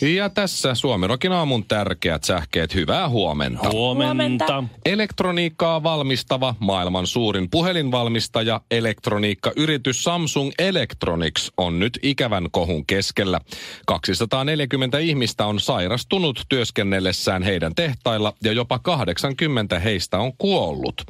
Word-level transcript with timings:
Ja 0.00 0.30
tässä 0.30 0.74
Suomirokin 0.74 1.32
aamun 1.32 1.64
tärkeät 1.64 2.24
sähkeet. 2.24 2.74
Hyvää 2.74 3.08
huomenta. 3.08 3.70
Huomenta. 3.72 4.64
Elektroniikkaa 4.86 5.82
valmistava 5.82 6.54
maailman 6.58 7.06
suurin 7.06 7.50
puhelinvalmistaja, 7.50 8.60
elektroniikkayritys 8.70 10.04
Samsung 10.04 10.50
Electronics 10.58 11.52
on 11.56 11.78
nyt 11.78 11.98
ikävän 12.02 12.48
kohun 12.50 12.86
keskellä. 12.86 13.40
240 13.86 14.98
ihmistä 14.98 15.46
on 15.46 15.60
sairastunut 15.60 16.42
työskennellessään 16.48 17.42
heidän 17.42 17.74
tehtailla 17.74 18.32
ja 18.44 18.52
jopa 18.52 18.78
80 18.78 19.78
heistä 19.78 20.18
on 20.18 20.32
kuollut. 20.38 21.02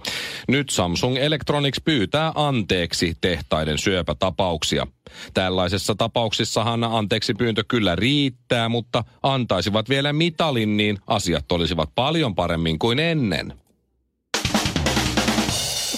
Nyt 0.48 0.70
Samsung 0.70 1.16
Electronics 1.16 1.80
pyytää 1.84 2.32
anteeksi 2.34 3.16
tehtaiden 3.20 3.78
syöpätapauksia. 3.78 4.86
Tällaisessa 5.34 5.94
tapauksissahan 5.94 6.84
anteeksi 6.84 7.34
pyyntö 7.34 7.64
kyllä 7.68 7.96
riittää, 7.96 8.68
mutta 8.68 9.04
antaisivat 9.22 9.88
vielä 9.88 10.12
mitalin, 10.12 10.76
niin 10.76 10.98
asiat 11.06 11.52
olisivat 11.52 11.90
paljon 11.94 12.34
paremmin 12.34 12.78
kuin 12.78 12.98
ennen. 12.98 13.52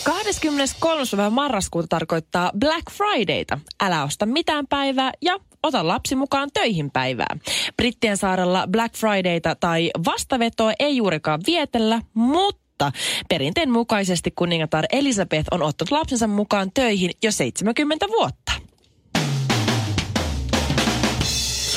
23. 0.08 1.02
päivä 1.16 1.30
marraskuuta 1.30 1.86
tarkoittaa 1.88 2.52
Black 2.58 2.90
Fridayta. 2.90 3.58
Älä 3.80 4.04
osta 4.04 4.26
mitään 4.26 4.66
päivää 4.66 5.12
ja 5.22 5.38
ota 5.62 5.88
lapsi 5.88 6.16
mukaan 6.16 6.48
töihin 6.54 6.90
päivää. 6.90 7.36
Brittien 7.76 8.16
saarella 8.16 8.66
Black 8.70 8.94
Fridayta 8.96 9.54
tai 9.54 9.90
vastavetoa 10.04 10.72
ei 10.78 10.96
juurikaan 10.96 11.40
vietellä, 11.46 12.02
mutta 12.14 12.92
perinteen 13.28 13.70
mukaisesti 13.70 14.30
kuningatar 14.30 14.84
Elisabeth 14.92 15.48
on 15.50 15.62
ottanut 15.62 15.90
lapsensa 15.90 16.26
mukaan 16.26 16.70
töihin 16.74 17.10
jo 17.22 17.32
70 17.32 18.06
vuotta. 18.08 18.67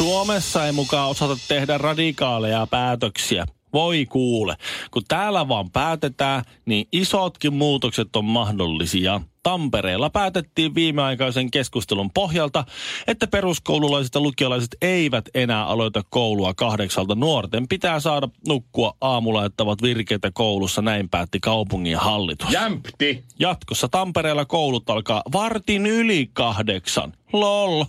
Suomessa 0.02 0.66
ei 0.66 0.72
mukaan 0.72 1.10
osata 1.10 1.38
tehdä 1.48 1.78
radikaaleja 1.78 2.68
päätöksiä. 2.68 3.46
Voi 3.74 4.06
kuule, 4.06 4.56
kun 4.92 5.04
täällä 5.08 5.48
vaan 5.48 5.72
päätetään, 5.72 6.44
niin 6.66 6.88
isotkin 6.92 7.54
muutokset 7.54 8.16
on 8.16 8.26
mahdollisia. 8.26 9.22
Tampereella 9.44 10.10
päätettiin 10.10 10.76
viimeaikaisen 10.76 11.52
keskustelun 11.52 12.12
pohjalta, 12.14 12.64
että 13.08 13.28
peruskoululaiset 13.28 14.16
ja 14.16 14.22
lukiolaiset 14.22 14.78
eivät 14.82 15.26
enää 15.34 15.66
aloita 15.66 16.02
koulua 16.10 16.54
kahdeksalta. 16.54 17.16
Nuorten 17.16 17.68
pitää 17.68 18.00
saada 18.00 18.30
nukkua 18.48 18.94
aamulla, 19.02 19.46
että 19.46 19.64
ovat 19.64 19.82
virkeitä 19.82 20.32
koulussa, 20.34 20.82
näin 20.82 21.10
päätti 21.10 21.40
kaupungin 21.40 21.98
hallitus. 21.98 22.52
Jämpti! 22.52 23.24
Jatkossa 23.40 23.88
Tampereella 23.88 24.46
koulut 24.46 24.90
alkaa 24.90 25.22
vartin 25.34 25.86
yli 25.86 26.30
kahdeksan. 26.34 27.14
Lol. 27.34 27.84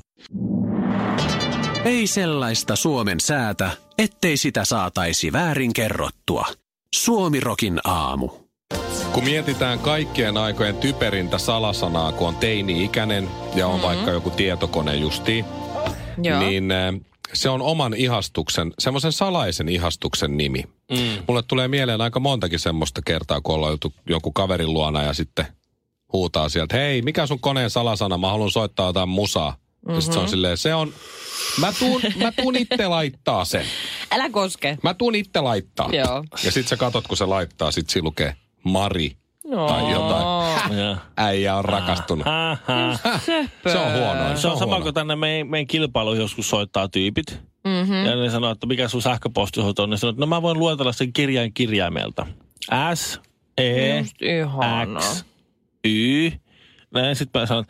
Ei 1.84 2.06
sellaista 2.06 2.77
Suomen 2.77 3.20
säätä, 3.20 3.70
ettei 3.98 4.36
sitä 4.36 4.64
saataisi 4.64 5.33
väärin 5.33 5.72
kerrottua. 5.72 6.47
Suomirokin 6.94 7.80
aamu. 7.84 8.30
Kun 9.12 9.25
mietitään 9.25 9.78
kaikkien 9.78 10.36
aikojen 10.36 10.77
typerintä 10.77 11.38
salasanaa, 11.38 12.12
kun 12.12 12.28
on 12.28 12.36
teini-ikäinen 12.36 13.28
ja 13.54 13.66
on 13.66 13.72
mm-hmm. 13.72 13.87
vaikka 13.87 14.10
joku 14.10 14.31
tietokone 14.31 14.97
justiin, 14.97 15.44
Joo. 16.22 16.38
niin 16.38 16.71
äh, 16.71 16.94
se 17.32 17.48
on 17.48 17.62
oman 17.62 17.94
ihastuksen, 17.94 18.72
semmoisen 18.78 19.12
salaisen 19.12 19.69
ihastuksen 19.69 20.37
nimi. 20.37 20.65
Mm. 20.91 21.25
Mulle 21.28 21.42
tulee 21.42 21.69
mieleen 21.69 22.00
aika 22.00 22.21
montakin 22.21 22.59
semmoista 22.59 23.03
kertaa, 23.04 23.41
kun 23.41 23.54
ollaan 23.54 23.78
jonkun 24.09 24.32
kaverin 24.32 24.72
luona 24.72 25.03
ja 25.03 25.12
sitten 25.12 25.47
huutaa 26.12 26.48
sieltä, 26.48 26.76
hei, 26.76 27.03
mikä 27.03 27.26
sun 27.26 27.41
koneen 27.41 27.71
salasana, 27.71 28.19
mä 28.19 28.31
haluan 28.31 28.50
soittaa 28.50 28.87
jotain 28.87 29.09
musaa. 29.09 29.62
Mm-hmm. 29.82 29.94
Ja 29.94 30.00
sit 30.00 30.12
se 30.12 30.19
on 30.19 30.28
silleen, 30.28 30.59
se 30.59 30.75
on, 30.75 30.93
mä 31.60 31.72
tuun, 31.78 32.03
mä 32.16 32.32
tuun 32.32 32.56
itse 32.56 32.87
laittaa 32.88 33.44
sen. 33.44 33.65
Älä 34.12 34.31
koske. 34.31 34.78
Mä 34.82 34.94
tuun 34.94 35.15
itse 35.15 35.41
laittaa. 35.41 35.88
Joo. 35.93 36.25
Ja 36.44 36.53
sit 36.53 36.69
sä 36.69 36.76
katot, 36.76 37.06
kun 37.09 37.16
se 37.16 37.26
laittaa, 37.26 37.70
sit 37.70 37.91
siinä 37.91 38.04
lukee 38.04 38.37
Mari 38.65 39.16
No. 39.44 39.69
tai 39.69 39.92
jotain. 39.92 40.42
Ja. 40.81 40.97
Äijä 41.16 41.56
on 41.56 41.65
rakastunut. 41.65 42.26
Se 43.72 43.78
on 43.78 43.92
huono. 43.92 44.37
Se 44.37 44.48
on 44.48 44.59
sama 44.59 44.81
kuin 44.81 44.94
tänne 44.94 45.16
meidän, 45.16 45.47
meidän 45.47 45.66
kilpailu 45.66 46.15
joskus 46.15 46.50
soittaa 46.50 46.88
tyypit. 46.88 47.41
Mm-hmm. 47.65 48.04
Ja 48.04 48.16
ne 48.16 48.31
sanoo, 48.31 48.50
että 48.50 48.66
mikä 48.66 48.88
sun 48.88 49.03
sähköpostihoito 49.03 49.82
on. 49.82 49.91
Ne 49.91 49.97
sanoo, 49.97 50.10
että 50.10 50.21
no 50.21 50.26
mä 50.26 50.42
voin 50.42 50.59
luetella 50.59 50.92
sen 50.92 51.12
kirjain 51.12 51.54
kirjaimelta. 51.54 52.26
S, 52.94 53.21
E. 53.59 54.03
X, 54.03 54.15
Y. 55.84 56.31
Näin 56.94 57.16
sitten 57.16 57.41
mä 57.42 57.47
sanon, 57.47 57.65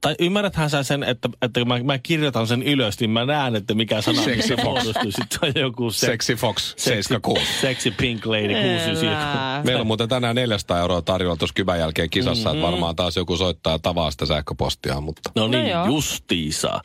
tai 0.00 0.14
ymmärräthän 0.18 0.70
sä 0.70 0.82
sen, 0.82 1.02
että, 1.02 1.28
että 1.42 1.60
kun 1.60 1.68
mä, 1.68 1.78
mä 1.82 1.98
kirjoitan 1.98 2.46
sen 2.46 2.62
ylös, 2.62 3.00
niin 3.00 3.10
mä 3.10 3.24
näen, 3.24 3.56
että 3.56 3.74
mikä 3.74 4.00
sana 4.00 4.22
Sexy 4.22 4.48
se 4.48 4.56
Fox. 4.56 4.64
muodostuu. 4.64 5.10
Sitten 5.12 5.38
on 5.42 5.52
joku 5.62 5.90
se, 5.90 6.06
Sexy 6.06 6.34
Fox 6.34 6.74
76. 6.76 7.42
Sexy 7.60 7.90
Pink 7.90 8.26
Lady 8.26 8.48
69. 8.54 9.04
Elää. 9.08 9.62
Meillä 9.64 9.80
on 9.80 9.86
muuten 9.86 10.08
tänään 10.08 10.34
400 10.36 10.78
euroa 10.80 11.02
tarjolla 11.02 11.36
tuossa 11.36 11.54
kybän 11.54 11.78
jälkeen 11.78 12.10
kisassa, 12.10 12.48
Mhm. 12.48 12.58
että 12.58 12.70
varmaan 12.70 12.96
taas 12.96 13.16
joku 13.16 13.36
soittaa 13.36 13.78
tavaa 13.78 14.10
sitä 14.10 14.26
sähköpostia, 14.26 15.00
mutta... 15.00 15.30
No 15.36 15.48
niin, 15.48 15.66
joo. 15.68 15.86
no 15.86 15.92
justiisa. 15.92 16.80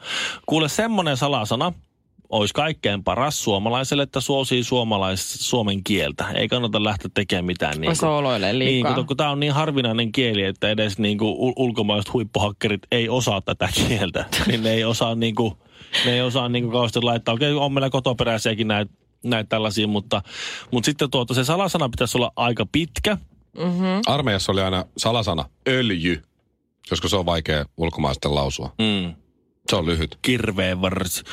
Kuule, 0.45 0.69
semmoinen 0.69 1.17
salasana 1.17 1.73
olisi 2.31 2.53
kaikkein 2.53 3.03
paras 3.03 3.43
suomalaiselle, 3.43 4.03
että 4.03 4.19
suosii 4.19 4.63
suomalais, 4.63 5.33
suomen 5.49 5.83
kieltä. 5.83 6.29
Ei 6.33 6.47
kannata 6.47 6.83
lähteä 6.83 7.11
tekemään 7.13 7.45
mitään. 7.45 7.81
Niin 7.81 7.95
sooloilee 7.95 8.53
niin, 8.53 8.59
liikaa. 8.59 8.95
kun, 8.95 9.05
kun 9.07 9.17
tämä 9.17 9.31
on 9.31 9.39
niin 9.39 9.53
harvinainen 9.53 10.11
kieli, 10.11 10.43
että 10.43 10.69
edes 10.69 10.99
niin 10.99 11.17
kuin 11.17 11.37
ul- 11.37 11.53
ulkomaiset 11.55 12.13
huippuhakkerit 12.13 12.81
ei 12.91 13.09
osaa 13.09 13.41
tätä 13.41 13.69
kieltä. 13.87 14.25
niin 14.47 14.63
ne 14.63 14.73
ei 14.73 14.83
osaa, 14.83 15.15
niin 15.15 15.35
kuin, 15.35 15.53
ne 16.05 16.13
ei 16.13 16.21
osaa 16.21 16.49
niin 16.49 16.63
kuin 16.63 16.71
kauheasti 16.71 17.01
laittaa. 17.01 17.33
Okei, 17.33 17.53
on 17.53 17.73
meillä 17.73 17.89
kotoperäisiäkin 17.89 18.67
näitä 18.67 18.93
näitä 19.23 19.49
tällaisia, 19.49 19.87
mutta, 19.87 20.21
mutta 20.71 20.85
sitten 20.85 21.11
tuota, 21.11 21.33
se 21.33 21.43
salasana 21.43 21.89
pitäisi 21.89 22.17
olla 22.17 22.31
aika 22.35 22.65
pitkä. 22.71 23.17
Armeijassa 24.05 24.51
oli 24.51 24.61
aina 24.61 24.85
salasana 24.97 25.45
öljy, 25.67 26.21
koska 26.89 27.07
se 27.07 27.15
on 27.15 27.25
vaikea 27.25 27.65
ulkomaisten 27.77 28.35
lausua. 28.35 28.73
Mm. 28.79 29.20
Se 29.71 29.75
on 29.75 29.85
lyhyt. 29.85 30.19
kirveen 30.21 30.81
varsi. 30.81 31.23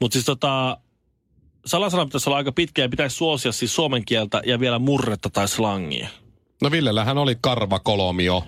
Mutta 0.00 0.12
siis 0.12 0.24
tota, 0.24 0.78
salasana 1.66 2.04
pitäisi 2.04 2.28
olla 2.28 2.36
aika 2.36 2.52
pitkä 2.52 2.82
ja 2.82 2.88
pitäisi 2.88 3.16
suosia 3.16 3.52
siis 3.52 3.74
suomen 3.74 4.04
kieltä 4.04 4.42
ja 4.46 4.60
vielä 4.60 4.78
murretta 4.78 5.30
tai 5.30 5.48
slangia. 5.48 6.08
No 6.62 6.70
Villellähän 6.70 7.18
oli 7.18 7.36
karva 7.40 7.78
kolomio 7.78 8.44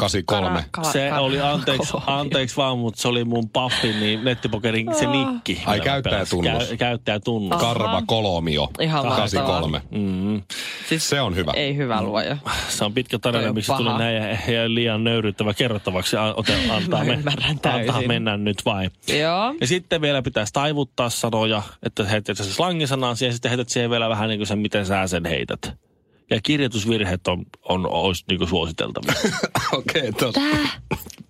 83. 0.00 0.64
Kala- 0.70 0.92
Se 0.92 1.12
oli, 1.12 1.40
anteeksi, 1.40 1.92
anteeksi 2.06 2.56
vaan, 2.56 2.78
mutta 2.78 3.00
se 3.02 3.08
oli 3.08 3.24
mun 3.24 3.48
paffin, 3.50 4.00
niin 4.00 4.24
nettipokerin 4.24 4.94
se 4.98 5.06
nikki. 5.06 5.62
Ai, 5.66 5.80
käyttäjätunnus. 5.80 6.68
Käy, 6.68 6.76
käyttäjätunnus. 6.76 7.60
Karva 7.60 8.02
kolomio 8.06 8.68
Ihan 8.80 9.02
83. 9.06 9.82
Mm. 9.90 10.42
Siis 10.88 11.08
Se 11.08 11.20
on 11.20 11.36
hyvä. 11.36 11.52
Ei 11.56 11.76
hyvä 11.76 12.02
luoja. 12.02 12.36
Se 12.68 12.84
on 12.84 12.94
pitkä 12.94 13.18
tarina, 13.18 13.48
on 13.48 13.54
miksi 13.54 13.72
tuli 13.76 13.98
näin 13.98 14.16
ja, 14.16 14.52
ja 14.54 14.74
liian 14.74 15.04
nöyryttävä 15.04 15.54
kerrottavaksi. 15.54 16.16
Ote, 16.36 16.54
antaa, 16.76 17.04
Mä 17.04 17.14
me, 17.16 17.32
antaa 17.50 18.02
mennä 18.06 18.36
nyt 18.36 18.64
vai. 18.64 18.90
Joo. 19.08 19.54
Ja 19.60 19.66
sitten 19.66 20.00
vielä 20.00 20.22
pitäisi 20.22 20.52
taivuttaa 20.52 21.10
sanoja, 21.10 21.62
että 21.82 22.04
heität 22.04 22.36
se 22.36 22.44
slangisanan 22.44 23.16
siihen, 23.16 23.30
ja 23.30 23.32
sitten 23.34 23.48
heität 23.50 23.68
siihen 23.68 23.90
vielä 23.90 24.08
vähän 24.08 24.28
niin 24.28 24.38
kuin 24.38 24.46
sen, 24.46 24.58
miten 24.58 24.86
sä 24.86 25.06
sen 25.06 25.24
heität. 25.26 25.89
Ja 26.30 26.40
kirjoitusvirheet 26.42 27.28
on, 27.28 27.46
on, 27.68 27.86
olisi 27.86 28.24
niin 28.28 28.48
suositeltavia. 28.48 29.14
Okei, 29.72 30.08
okay, 30.08 30.12
tos. 30.12 30.34
Tää. 30.34 30.68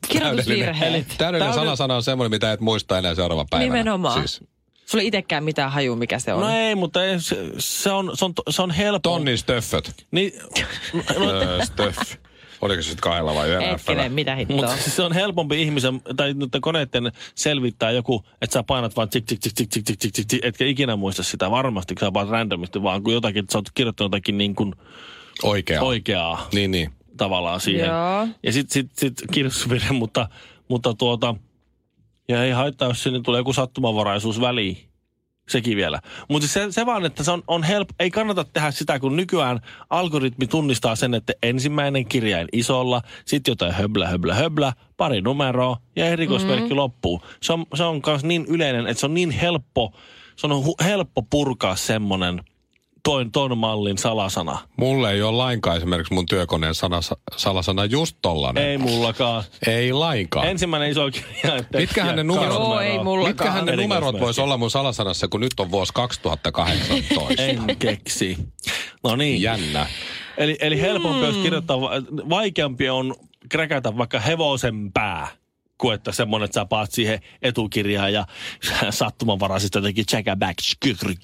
Kirjoitusvirheet. 0.08 1.14
Täydellinen 1.18 1.54
sanasana 1.54 1.96
on 1.96 2.02
semmoinen, 2.02 2.30
mitä 2.30 2.52
et 2.52 2.60
muista 2.60 2.98
enää 2.98 3.14
seuraava 3.14 3.44
päivänä. 3.50 3.72
Nimenomaan. 3.72 4.18
Siis 4.18 4.40
Sulla 4.90 5.02
ei 5.02 5.06
itsekään 5.06 5.44
mitään 5.44 5.72
haju, 5.72 5.96
mikä 5.96 6.18
se 6.18 6.32
on. 6.32 6.40
no 6.40 6.48
ei, 6.48 6.74
mutta 6.74 7.04
ei, 7.04 7.20
se, 7.20 7.36
se, 7.58 7.90
on, 7.90 8.10
se, 8.14 8.24
on, 8.24 8.32
se 8.50 8.62
on 8.62 8.70
helppo. 8.70 9.10
tonnin 9.10 9.38
stöfföt. 9.38 10.06
Niin, 10.10 10.32
no, 10.94 11.64
stöff. 11.64 12.14
Oliko 12.62 12.82
se 12.82 12.86
sitten 12.86 13.02
kahdella 13.02 13.34
vai 13.34 13.48
yhdellä 13.48 13.66
Hetkinen, 13.66 14.12
mitä 14.12 14.34
hittoa. 14.34 14.56
mutta 14.56 14.76
siis 14.76 14.96
se 14.96 15.02
on 15.02 15.12
helpompi 15.12 15.62
ihmisen, 15.62 16.00
tai 16.16 16.34
nyt 16.34 16.50
koneiden 16.60 17.12
selvittää 17.34 17.90
joku, 17.90 18.24
että 18.42 18.54
sä 18.54 18.62
painat 18.62 18.96
vaan 18.96 19.08
tsik, 19.08 19.24
tsik, 19.24 19.38
tsik, 19.40 19.54
tsik, 19.54 19.68
tsik, 19.68 19.84
tsik, 19.84 19.98
tsik, 19.98 20.12
tsik, 20.12 20.26
tsik, 20.26 20.44
etkä 20.44 20.64
ikinä 20.64 20.96
muista 20.96 21.22
sitä 21.22 21.50
varmasti, 21.50 21.94
kun 21.94 22.06
sä 22.06 22.12
painat 22.12 22.30
randomisti, 22.30 22.82
vaan 22.82 23.02
kun 23.02 23.12
jotakin, 23.12 23.40
että 23.40 23.52
sä 23.52 23.58
oot 23.58 23.70
kirjoittanut 23.74 24.12
jotakin 24.12 24.38
niin 24.38 24.54
kuin 24.54 24.74
Oikea. 25.42 25.82
oikeaa. 25.82 26.48
Niin, 26.52 26.70
niin. 26.70 26.90
tavallaan 27.16 27.60
siihen. 27.60 27.86
Joo. 27.86 28.28
Ja 28.42 28.52
sitten 28.52 28.72
sit, 28.72 28.90
sit 28.98 29.14
kirjoitusvirhe, 29.32 29.92
mutta, 29.92 30.28
mutta 30.68 30.94
tuota, 30.94 31.34
ja 32.28 32.44
ei 32.44 32.50
haittaa, 32.50 32.88
jos 32.88 33.02
sinne 33.02 33.20
tulee 33.20 33.40
joku 33.40 33.52
sattumanvaraisuus 33.52 34.40
väliin. 34.40 34.89
Sekin 35.50 35.76
vielä. 35.76 36.00
Mutta 36.28 36.48
se, 36.48 36.66
se 36.70 36.86
vaan, 36.86 37.06
että 37.06 37.24
se 37.24 37.30
on, 37.30 37.42
on 37.46 37.62
helppo, 37.62 37.94
ei 38.00 38.10
kannata 38.10 38.44
tehdä 38.44 38.70
sitä, 38.70 38.98
kun 38.98 39.16
nykyään 39.16 39.60
algoritmi 39.90 40.46
tunnistaa 40.46 40.96
sen, 40.96 41.14
että 41.14 41.32
ensimmäinen 41.42 42.06
kirjain 42.06 42.48
isolla, 42.52 43.02
sitten 43.24 43.52
jotain 43.52 43.72
höblä, 43.72 44.08
höblä, 44.08 44.34
höblä, 44.34 44.72
pari 44.96 45.20
numeroa 45.20 45.76
ja 45.96 46.06
erikoismerkki 46.06 46.70
mm. 46.70 46.76
loppuu. 46.76 47.22
Se 47.42 47.52
on, 47.52 47.66
se 47.74 47.82
on 47.82 48.00
myös 48.06 48.24
niin 48.24 48.46
yleinen, 48.48 48.86
että 48.86 49.00
se 49.00 49.06
on 49.06 49.14
niin 49.14 49.30
helppo, 49.30 49.92
se 50.36 50.46
on 50.46 50.64
hu, 50.64 50.74
helppo 50.84 51.22
purkaa 51.22 51.76
semmoinen 51.76 52.40
toin, 53.04 53.32
ton 53.32 53.58
mallin 53.58 53.98
salasana. 53.98 54.58
Mulle 54.76 55.12
ei 55.12 55.22
ole 55.22 55.36
lainkaan 55.36 55.76
esimerkiksi 55.76 56.14
mun 56.14 56.26
työkoneen 56.26 56.74
sana, 56.74 57.00
salasana 57.36 57.84
just 57.84 58.16
tollanen. 58.22 58.64
Ei 58.64 58.78
mullakaan. 58.78 59.44
Ei 59.66 59.92
lainkaan. 59.92 60.46
Ensimmäinen 60.48 60.90
iso 60.90 61.10
kirja. 61.10 61.64
Mitkähän 61.78 62.16
ne 62.16 62.22
numerot, 62.24 62.54
Joo, 62.58 62.80
ei 62.80 62.98
mullakaan. 62.98 63.28
mitkähän 63.30 63.66
ne 63.66 63.76
numerot 63.76 64.20
vois 64.20 64.38
olla 64.38 64.56
mun 64.56 64.70
salasanassa, 64.70 65.28
kun 65.28 65.40
nyt 65.40 65.60
on 65.60 65.70
vuosi 65.70 65.92
2018? 65.94 67.42
En 67.42 67.76
keksi. 67.78 68.38
No 69.04 69.16
niin. 69.16 69.42
Jännä. 69.42 69.86
Eli, 70.38 70.56
eli 70.60 70.80
helpompi 70.80 71.26
olisi 71.26 71.40
kirjoittaa, 71.40 71.80
va- 71.80 71.90
vaikeampi 72.28 72.88
on 72.88 73.14
kräkätä 73.48 73.96
vaikka 73.98 74.20
hevosen 74.20 74.92
pää, 74.92 75.28
kuin 75.80 75.94
että 75.94 76.12
semmoinen, 76.12 76.44
että 76.44 76.60
sä 76.60 76.64
paat 76.64 76.92
siihen 76.92 77.20
etukirjaan 77.42 78.12
ja 78.12 78.26
sattumanvaraisesti 78.90 79.78
jotenkin 79.78 80.06
check 80.06 80.28
back. 80.38 80.58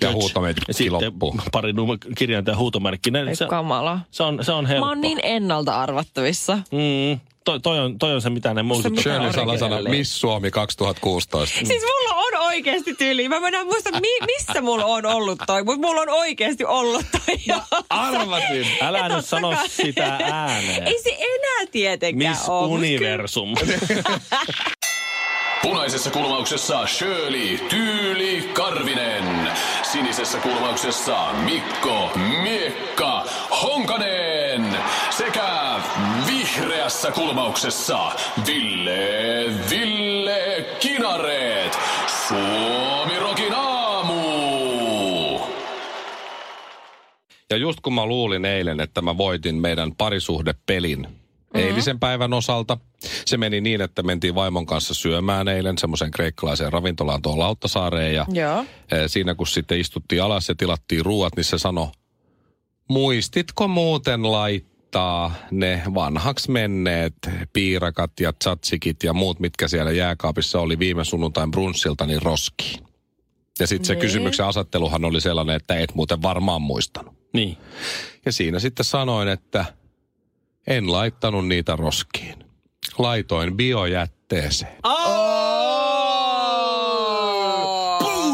Ja 0.00 0.12
huutomerkki 0.12 0.62
ja 0.68 0.74
sitten 0.74 0.92
loppuu. 0.92 1.36
pari 1.52 1.72
kirjainta 2.18 2.50
ja 2.50 2.56
huutomerkki. 2.56 3.10
Ne, 3.10 3.22
Ei 3.22 3.36
se, 3.36 3.46
kamala. 3.46 4.00
se, 4.10 4.22
on, 4.22 4.44
se 4.44 4.52
on 4.52 4.66
helppo. 4.66 4.84
Mä 4.84 4.90
oon 4.90 5.00
niin 5.00 5.18
ennalta 5.22 5.80
arvattavissa. 5.80 6.56
Mm, 6.56 7.20
toi, 7.44 7.60
toi, 7.60 7.78
on, 7.78 7.98
toi 7.98 8.14
on 8.14 8.22
se, 8.22 8.30
mitä 8.30 8.54
ne 8.54 8.62
muistuttaa. 8.62 9.02
Shirley 9.02 9.32
salasana. 9.32 9.82
Miss 9.82 10.20
Suomi 10.20 10.50
2016. 10.50 11.58
Siis 11.58 11.82
mulla 11.82 12.14
on 12.14 12.25
oikeasti 12.56 12.94
tyyli. 12.94 13.28
Mä 13.28 13.36
en 13.36 13.66
muista, 13.66 13.90
mi- 14.00 14.26
missä 14.26 14.60
mulla 14.60 14.84
on 14.84 15.06
ollut 15.06 15.38
toi, 15.46 15.64
mutta 15.64 15.86
mulla 15.86 16.00
on 16.00 16.08
oikeasti 16.08 16.64
ollut 16.64 17.06
toi. 17.12 17.56
Arvasin. 17.90 18.66
Älä 18.82 19.08
nyt 19.08 19.26
sano 19.26 19.56
sitä 19.68 20.18
ääneen. 20.32 20.86
Ei 20.88 21.02
se 21.02 21.10
enää 21.10 21.70
tietenkään 21.72 22.32
Miss 22.32 22.48
ole. 22.48 22.68
Universum. 22.68 23.54
Punaisessa 25.62 26.10
kulmauksessa 26.10 26.86
Shirley 26.86 27.58
Tyyli 27.58 28.50
Karvinen. 28.52 29.50
Sinisessä 29.92 30.38
kulmauksessa 30.38 31.32
Mikko 31.32 32.10
Miekka 32.42 33.24
Honkanen. 33.62 34.76
Sekä 35.10 35.76
vihreässä 36.26 37.10
kulmauksessa 37.10 37.98
Ville 38.46 39.44
Ville 39.70 40.64
Kinareet. 40.80 41.65
Suomi 42.28 43.18
Rokin 43.18 43.52
aamu. 43.54 44.20
Ja 47.50 47.56
just 47.56 47.80
kun 47.80 47.94
mä 47.94 48.06
luulin 48.06 48.44
eilen, 48.44 48.80
että 48.80 49.02
mä 49.02 49.18
voitin 49.18 49.54
meidän 49.54 49.92
parisuhdepelin 49.94 50.98
mm-hmm. 50.98 51.60
eilisen 51.60 52.00
päivän 52.00 52.32
osalta. 52.32 52.78
Se 53.24 53.36
meni 53.36 53.60
niin, 53.60 53.80
että 53.80 54.02
mentiin 54.02 54.34
vaimon 54.34 54.66
kanssa 54.66 54.94
syömään 54.94 55.48
eilen 55.48 55.78
semmoiseen 55.78 56.10
kreikkalaiseen 56.10 56.72
ravintolaan 56.72 57.22
tuolla 57.22 57.44
Lauttasaareen. 57.44 58.14
Ja 58.14 58.26
Joo. 58.32 58.60
eh, 58.60 58.66
siinä 59.06 59.34
kun 59.34 59.46
sitten 59.46 59.80
istuttiin 59.80 60.22
alas 60.22 60.48
ja 60.48 60.54
tilattiin 60.54 61.04
ruuat, 61.04 61.36
niin 61.36 61.44
se 61.44 61.58
sanoi, 61.58 61.88
muistitko 62.88 63.68
muuten 63.68 64.32
laittaa 64.32 64.75
ne 65.50 65.82
vanhaksi 65.94 66.50
menneet 66.50 67.14
piirakat 67.52 68.20
ja 68.20 68.32
tsatsikit 68.32 69.02
ja 69.02 69.12
muut, 69.12 69.40
mitkä 69.40 69.68
siellä 69.68 69.92
jääkaapissa 69.92 70.60
oli 70.60 70.78
viime 70.78 71.04
sunnuntain 71.04 71.50
brunssilta, 71.50 72.06
niin 72.06 72.22
roskiin. 72.22 72.86
Ja 73.60 73.66
sitten 73.66 73.84
se 73.86 73.92
Niin. 73.94 74.00
kysymyksen 74.00 74.46
asetteluhan 74.46 75.04
oli 75.04 75.20
sellainen, 75.20 75.56
että 75.56 75.78
et 75.78 75.94
muuten 75.94 76.22
varmaan 76.22 76.62
muistanut. 76.62 77.14
niin. 77.32 77.56
Ja 78.26 78.32
siinä 78.32 78.58
sitten 78.58 78.84
sanoin, 78.84 79.28
että 79.28 79.64
en 80.66 80.92
laittanut 80.92 81.48
niitä 81.48 81.76
roskiin. 81.76 82.34
Laitoin 82.98 83.56
biojätteeseen. 83.56 84.76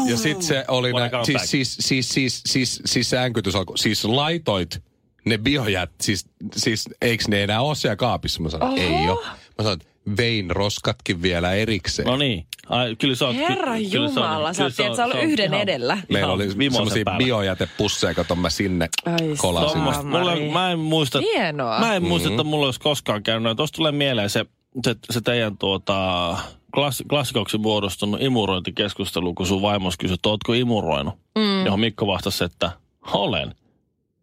Ja 0.09 0.17
sitten 0.17 0.47
se 0.47 0.65
oli, 0.67 0.93
nä, 0.93 1.09
siis, 1.25 1.41
siis, 1.51 1.77
siis, 1.79 2.09
siis, 2.09 2.41
siis, 2.45 2.81
siis 2.85 3.09
se 3.09 3.17
äänkytys 3.17 3.55
alkoi, 3.55 3.77
siis 3.77 4.05
laitoit 4.05 4.83
ne 5.25 5.37
biojät, 5.37 5.91
siis, 6.01 6.25
siis 6.55 6.89
eikö 7.01 7.23
ne 7.27 7.43
enää 7.43 7.61
ole 7.61 7.75
siellä 7.75 7.95
kaapissa? 7.95 8.41
Mä 8.41 8.49
sanoin, 8.49 8.77
ei 8.81 9.09
ole. 9.09 9.25
Mä 9.25 9.63
sanoin, 9.63 9.81
että 9.81 9.93
vein 10.17 10.51
roskatkin 10.51 11.21
vielä 11.21 11.53
erikseen. 11.53 12.05
No 12.05 12.17
niin. 12.17 12.45
Ai, 12.69 12.95
kyllä 12.95 13.15
sä 13.15 13.25
oot, 13.27 13.35
Herra 13.35 13.77
ky- 13.77 13.89
kyllä 13.89 14.07
Jumala, 14.09 14.53
sä 14.53 14.57
kyllä 14.75 14.87
oot, 14.89 14.95
sä 14.97 15.03
oot- 15.03 15.05
ollut 15.05 15.15
oot 15.17 15.23
yhden 15.31 15.45
ihan- 15.45 15.61
edellä. 15.61 15.95
Meillä 16.09 16.19
ihan 16.19 16.31
oli 16.31 16.71
semmoisia 16.71 17.05
biojätepusseja, 17.17 18.13
kato 18.13 18.35
mä 18.35 18.49
sinne 18.49 18.89
Ai 19.05 19.33
kolasin. 19.37 19.81
Mari. 20.07 20.49
mä 20.49 20.71
en 20.71 20.79
muista, 20.79 21.19
Hienoa. 21.19 21.79
mä 21.79 21.95
en 21.95 22.03
muista, 22.03 22.29
Mm-hmm. 22.29 22.39
että 22.39 22.49
mulla 22.49 22.65
olisi 22.65 22.79
koskaan 22.79 23.23
käynyt. 23.23 23.57
Tuosta 23.57 23.75
tulee 23.75 23.91
mieleen 23.91 24.29
se, 24.29 24.45
se, 24.85 24.95
se 25.11 25.21
teidän 25.21 25.57
tuota, 25.57 26.37
klass, 26.73 27.03
klassikoksi 27.09 27.57
muodostunut 27.57 28.21
imurointikeskustelu, 28.21 29.33
kun 29.33 29.47
sun 29.47 29.61
vaimos 29.61 29.97
kysyi, 29.97 30.13
että 30.13 30.29
ootko 30.29 30.53
imuroinut? 30.53 31.13
Mm. 31.35 31.65
Johon 31.65 31.79
Mikko 31.79 32.07
vastasi, 32.07 32.43
että 32.43 32.71
olen. 33.13 33.55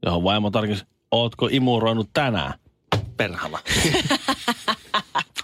Johon 0.06 0.24
vaimo 0.24 0.50
tarkisi, 0.50 0.84
ootko 1.10 1.48
imuroinut 1.52 2.10
tänään? 2.12 2.54
Perhana. 3.16 3.58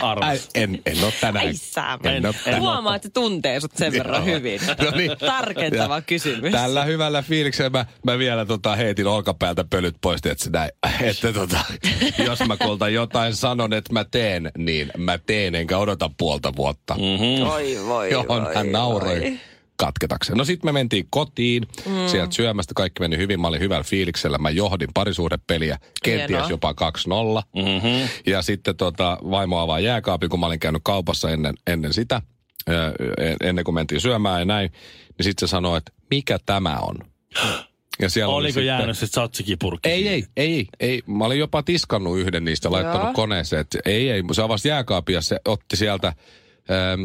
Arvas. 0.01 0.29
Ai, 0.29 0.41
en, 0.55 0.83
en 0.87 1.05
ole 1.05 1.13
tänään. 1.21 1.47
Ai 1.47 1.55
sä 1.55 1.99
en 2.05 2.27
ole 2.27 2.35
tänään. 2.45 2.63
Huomaa, 2.63 2.97
että 2.97 3.09
se 3.09 3.13
tuntee 3.13 3.61
sut 3.61 3.77
sen 3.77 3.93
verran 3.93 4.27
Joo. 4.27 4.37
hyvin. 4.37 4.61
No 4.85 4.97
niin. 4.97 5.11
Tarkentava 5.19 5.95
Ja 5.95 6.01
kysymys. 6.01 6.53
Tällä 6.53 6.85
hyvällä 6.85 7.23
fiiliksellä 7.23 7.71
mä, 7.71 7.87
mä 8.05 8.19
vielä 8.19 8.47
tota 8.47 8.77
heitin 8.77 9.07
olkapäältä 9.07 9.65
pölyt 9.71 9.97
pois, 10.01 10.21
että, 10.27 10.45
se 10.45 10.51
näin, 10.51 10.71
että 11.11 11.33
tota, 11.33 11.59
jos 12.27 12.41
mä 12.47 12.57
kulta 12.57 12.89
jotain 12.89 13.35
sanon, 13.35 13.73
että 13.73 13.93
mä 13.93 14.05
teen, 14.05 14.51
niin 14.59 14.91
mä 14.97 15.19
teen 15.19 15.55
enkä 15.55 15.79
odota 15.79 16.11
puolta 16.19 16.57
vuotta. 16.57 16.95
Mm. 16.95 17.45
Voi, 17.47 17.79
voi, 17.87 18.11
Johon 18.11 18.45
voi, 18.45 18.55
hän 18.55 18.73
nauroi 18.73 19.21
voi. 19.21 19.39
Katketakseen. 19.77 20.39
No 20.39 20.45
sitten 20.45 20.69
me 20.69 20.73
mentiin 20.73 21.07
kotiin, 21.11 21.67
mm. 21.87 22.09
sieltä 22.09 22.35
syömästä, 22.35 22.73
kaikki 22.77 23.01
meni 23.01 23.17
hyvin, 23.17 23.41
mä 23.41 23.49
olin 23.49 23.61
hyvällä 23.61 23.85
fiiliksellä, 23.85 24.39
mä 24.39 24.51
johdin 24.51 24.89
parisuhdepeliä, 24.95 25.79
kenties 26.03 26.29
Hienoa. 26.29 26.51
jopa 26.51 26.73
2-0. 26.73 27.63
Mm-hmm. 27.63 28.09
Ja 28.27 28.43
sitten 28.43 28.77
tota, 28.77 29.19
vaimo 29.31 29.59
avaa 29.59 29.81
jääkaapin, 29.81 30.31
kun 30.31 30.41
mä 30.41 30.47
olin 30.47 30.61
käynyt 30.61 30.83
kaupassa 30.85 31.31
ennen, 31.31 31.55
ennen 31.67 31.93
sitä, 31.93 32.23
ö, 32.69 32.95
ennen 33.43 33.65
kuin 33.65 33.75
mentiin 33.75 34.01
syömään 34.01 34.41
ja 34.41 34.45
näin, 34.45 34.73
niin 35.19 35.25
sitten 35.25 35.49
se 35.49 35.51
sanoi, 35.51 35.79
että 35.79 35.93
mikä 36.11 36.39
tämä 36.47 36.79
on? 36.79 36.97
Ja 38.01 38.11
siellä 38.11 38.35
oli 38.35 38.45
Oliko 38.45 38.55
sitten, 38.55 38.67
jäänyt 38.67 38.99
se 38.99 39.07
tsatsikipurkki? 39.07 39.89
Ei, 39.89 40.09
ei, 40.09 40.25
ei, 40.37 40.67
ei. 40.81 41.03
Mä 41.07 41.25
olin 41.25 41.39
jopa 41.39 41.63
tiskannut 41.63 42.19
yhden 42.19 42.45
niistä, 42.45 42.71
laittanut 42.71 43.03
Joo. 43.03 43.13
koneeseen. 43.13 43.61
Et 43.61 43.77
ei, 43.85 44.11
ei. 44.11 44.23
Se 44.33 44.43
avasi 44.43 44.69
jääkaapin 44.69 45.15
ja 45.15 45.21
se 45.21 45.41
otti 45.45 45.77
sieltä 45.77 46.09
ähm, 46.71 47.05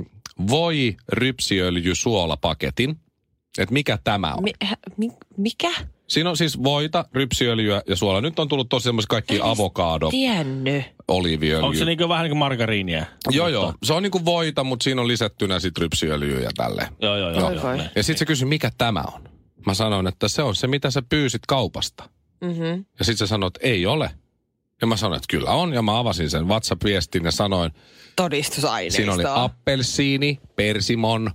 voi 0.50 0.96
rypsiöljy 1.14 1.96
suolapaketin. 1.96 2.96
Että 3.58 3.74
mikä 3.74 3.98
tämä 4.04 4.34
on? 4.34 4.44
Mi- 4.44 4.54
hä- 4.64 4.78
mi- 4.98 5.12
mikä? 5.38 5.72
Siinä 6.08 6.30
on 6.30 6.38
siis 6.38 6.64
voita, 6.64 7.06
rypsiöljyä 7.14 7.82
ja 7.88 7.96
suola. 7.96 8.22
Nyt 8.22 8.40
on 8.40 8.48
tullut 8.48 8.70
tosi 8.70 8.84
semmoisia 8.84 9.08
kaikki 9.08 9.40
avokado, 9.44 10.10
Tiennyt. 10.10 10.84
oliiviöljy. 11.08 11.66
Onko 11.66 11.78
se 11.78 11.86
niinku 11.86 12.10
vähän 12.10 12.24
niin 12.24 12.30
kuin 12.32 12.38
margariinia? 12.40 13.06
Joo, 13.30 13.48
joo. 13.48 13.74
Se 13.84 13.94
on 13.94 14.04
niinku 14.04 14.26
voita, 14.26 14.64
mutta 14.64 14.84
siinä 14.84 15.02
on 15.02 15.08
lisättynä 15.08 15.60
sit 15.60 15.78
rypsiöljyä 15.78 16.40
ja 16.40 16.50
tälleen. 16.58 16.88
Joo, 17.02 17.18
joo, 17.18 17.32
joo. 17.32 17.52
Joo, 17.52 17.74
niin. 17.74 17.90
Ja 17.96 18.04
sitten 18.04 18.20
se 18.20 18.26
kysyi, 18.26 18.48
mikä 18.48 18.72
tämä 18.78 19.04
on. 19.16 19.22
Mä 19.66 19.74
sanoin, 19.74 20.08
että 20.08 20.28
se 20.28 20.44
on 20.44 20.56
se, 20.56 20.68
mitä 20.68 20.92
sä 20.92 21.02
pyysit 21.10 21.42
kaupasta. 21.48 22.10
Mm-hmm. 22.42 22.86
Ja 23.00 23.06
sitten 23.06 23.18
se 23.18 23.30
sanoi, 23.30 23.48
että 23.48 23.60
ei 23.64 23.86
ole. 23.86 24.12
Ja 24.82 24.88
mä 24.88 24.98
sanoin, 24.98 25.18
että 25.18 25.28
kyllä 25.30 25.52
on. 25.52 25.74
Ja 25.74 25.82
mä 25.82 26.00
avasin 26.00 26.30
sen 26.30 26.48
WhatsApp-viestin 26.48 27.26
ja 27.26 27.32
sanoin, 27.32 27.72
Todistusaineistoa. 28.16 28.98
siinä 28.98 29.14
oli 29.14 29.24
appelsiini, 29.28 30.40
persimon, 30.56 31.32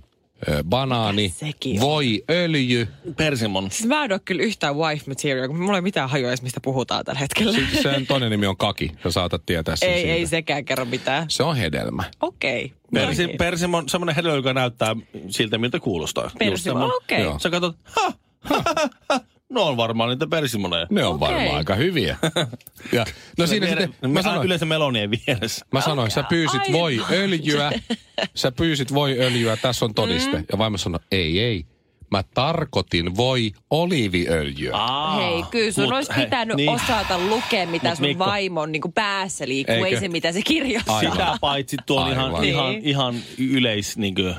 ö, 0.49 0.63
banaani, 0.63 1.33
voi, 1.79 2.23
öljy. 2.29 2.87
Persimon. 3.17 3.71
Siis 3.71 3.87
mä 3.87 4.03
en 4.05 4.11
ole 4.11 4.19
kyllä 4.25 4.43
yhtään 4.43 4.75
wife 4.75 5.03
material, 5.07 5.47
kun 5.47 5.59
mulla 5.61 5.77
ei 5.77 5.81
mitään 5.81 6.09
hajua 6.09 6.29
edes, 6.29 6.41
mistä 6.41 6.59
puhutaan 6.63 7.05
tällä 7.05 7.19
hetkellä. 7.19 7.53
Sitten 7.53 7.83
sen 7.83 8.07
toinen 8.07 8.31
nimi 8.31 8.45
on 8.47 8.57
kaki. 8.57 8.91
Sä 9.03 9.11
saatat 9.11 9.45
tietää 9.45 9.75
sen 9.75 9.89
ei, 9.89 10.01
siitä. 10.01 10.13
ei 10.13 10.27
sekään 10.27 10.65
kerro 10.65 10.85
mitään. 10.85 11.25
Se 11.29 11.43
on 11.43 11.55
hedelmä. 11.55 12.03
Okei. 12.21 12.73
Persi, 12.93 13.23
Okay. 13.25 13.37
persimon, 13.37 13.89
semmoinen 13.89 14.15
hedelmä, 14.15 14.35
joka 14.35 14.53
näyttää 14.53 14.95
siltä, 15.29 15.57
miltä 15.57 15.79
kuulostaa. 15.79 16.23
Just 16.23 16.37
Persimon, 16.37 16.91
okei. 16.95 17.21
Joo. 17.21 17.39
Sä 17.39 17.49
katsot, 17.49 17.75
ha, 17.83 18.13
ha, 18.39 18.61
ha, 18.65 18.73
ha, 19.09 19.19
no 19.49 19.63
on 19.63 19.77
varmaan 19.77 20.09
niitä 20.09 20.27
persimoneja. 20.27 20.87
Ne 20.89 21.05
on 21.05 21.15
Okei. 21.15 21.27
varmaan 21.27 21.55
aika 21.57 21.75
hyviä. 21.75 22.17
ja, 22.93 23.05
no 23.37 23.47
siinä 23.47 23.65
Viere- 23.65 23.81
sitten, 23.87 24.09
mä 24.11 24.21
sanoin, 24.21 24.45
Yleensä 24.45 24.65
melonien 24.65 25.11
vieressä. 25.11 25.65
Mä 25.71 25.81
sanoin, 25.81 26.11
sä 26.11 26.23
pyysit 26.23 26.61
Ai. 26.61 26.71
voi 26.73 26.99
öljyä, 27.11 27.71
sä 28.35 28.51
pyysit 28.51 28.93
voi 28.93 29.19
öljyä, 29.19 29.57
tässä 29.57 29.85
on 29.85 29.93
todiste. 29.93 30.37
Mm. 30.37 30.45
Ja 30.51 30.57
vaimo 30.57 30.77
sanoi, 30.77 30.99
ei, 31.11 31.39
ei, 31.39 31.65
mä 32.11 32.23
tarkoitin 32.33 33.15
voi 33.17 33.51
oliiviöljyä. 33.69 34.75
Aa, 34.75 35.15
Hei, 35.19 35.43
kyllä 35.51 35.71
sun 35.71 35.83
mut 35.83 35.93
olisi 35.93 36.11
pitänyt 36.15 36.55
niin. 36.57 36.69
osata 36.69 37.19
lukea, 37.19 37.67
mitä 37.67 37.89
Mut 37.89 37.97
sun 37.97 38.07
Mikko- 38.07 38.25
vaimon 38.25 38.71
niin 38.71 38.93
päässä 38.95 39.47
liikkuu, 39.47 39.75
ei 39.75 39.83
Eikö? 39.83 39.99
se 39.99 40.07
mitä 40.07 40.31
se 40.31 40.41
kirjoittaa. 40.41 40.97
Aivan. 40.97 41.11
Sitä 41.11 41.37
paitsi 41.41 41.77
tuo 41.85 42.01
on 42.01 42.11
ihan, 42.11 42.25
Aivan. 42.25 42.43
ihan, 42.43 42.71
Niin. 42.71 42.81
ihan 42.85 43.15
yleis, 43.37 43.97
niin 43.97 44.15
kuin, 44.15 44.35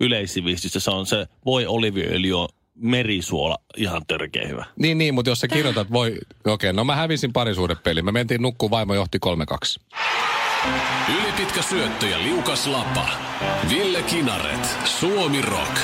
yleissivistys. 0.00 0.72
Se 0.84 0.90
on 0.90 1.06
se 1.06 1.26
voi 1.44 1.66
oliviöljy 1.66 2.40
on 2.40 2.48
merisuola 2.74 3.58
ihan 3.76 4.02
törkeä 4.06 4.48
hyvä. 4.48 4.64
Niin, 4.76 4.98
niin, 4.98 5.14
mutta 5.14 5.30
jos 5.30 5.40
sä 5.40 5.48
kirjoitat, 5.48 5.92
voi... 5.92 6.10
Okei, 6.10 6.52
okay, 6.52 6.72
no 6.72 6.84
mä 6.84 6.96
hävisin 6.96 7.32
parisuudepeliin. 7.32 8.04
Me 8.04 8.12
mentiin 8.12 8.42
nukkuun, 8.42 8.70
vaimo 8.70 8.94
johti 8.94 9.18
3-2. 9.26 9.98
Ylipitkä 11.22 11.62
syöttö 11.62 12.06
ja 12.06 12.22
liukas 12.22 12.66
lapa. 12.66 13.08
Ville 13.68 14.02
Kinaret, 14.02 14.76
Suomi 14.84 15.42
Rock. 15.42 15.78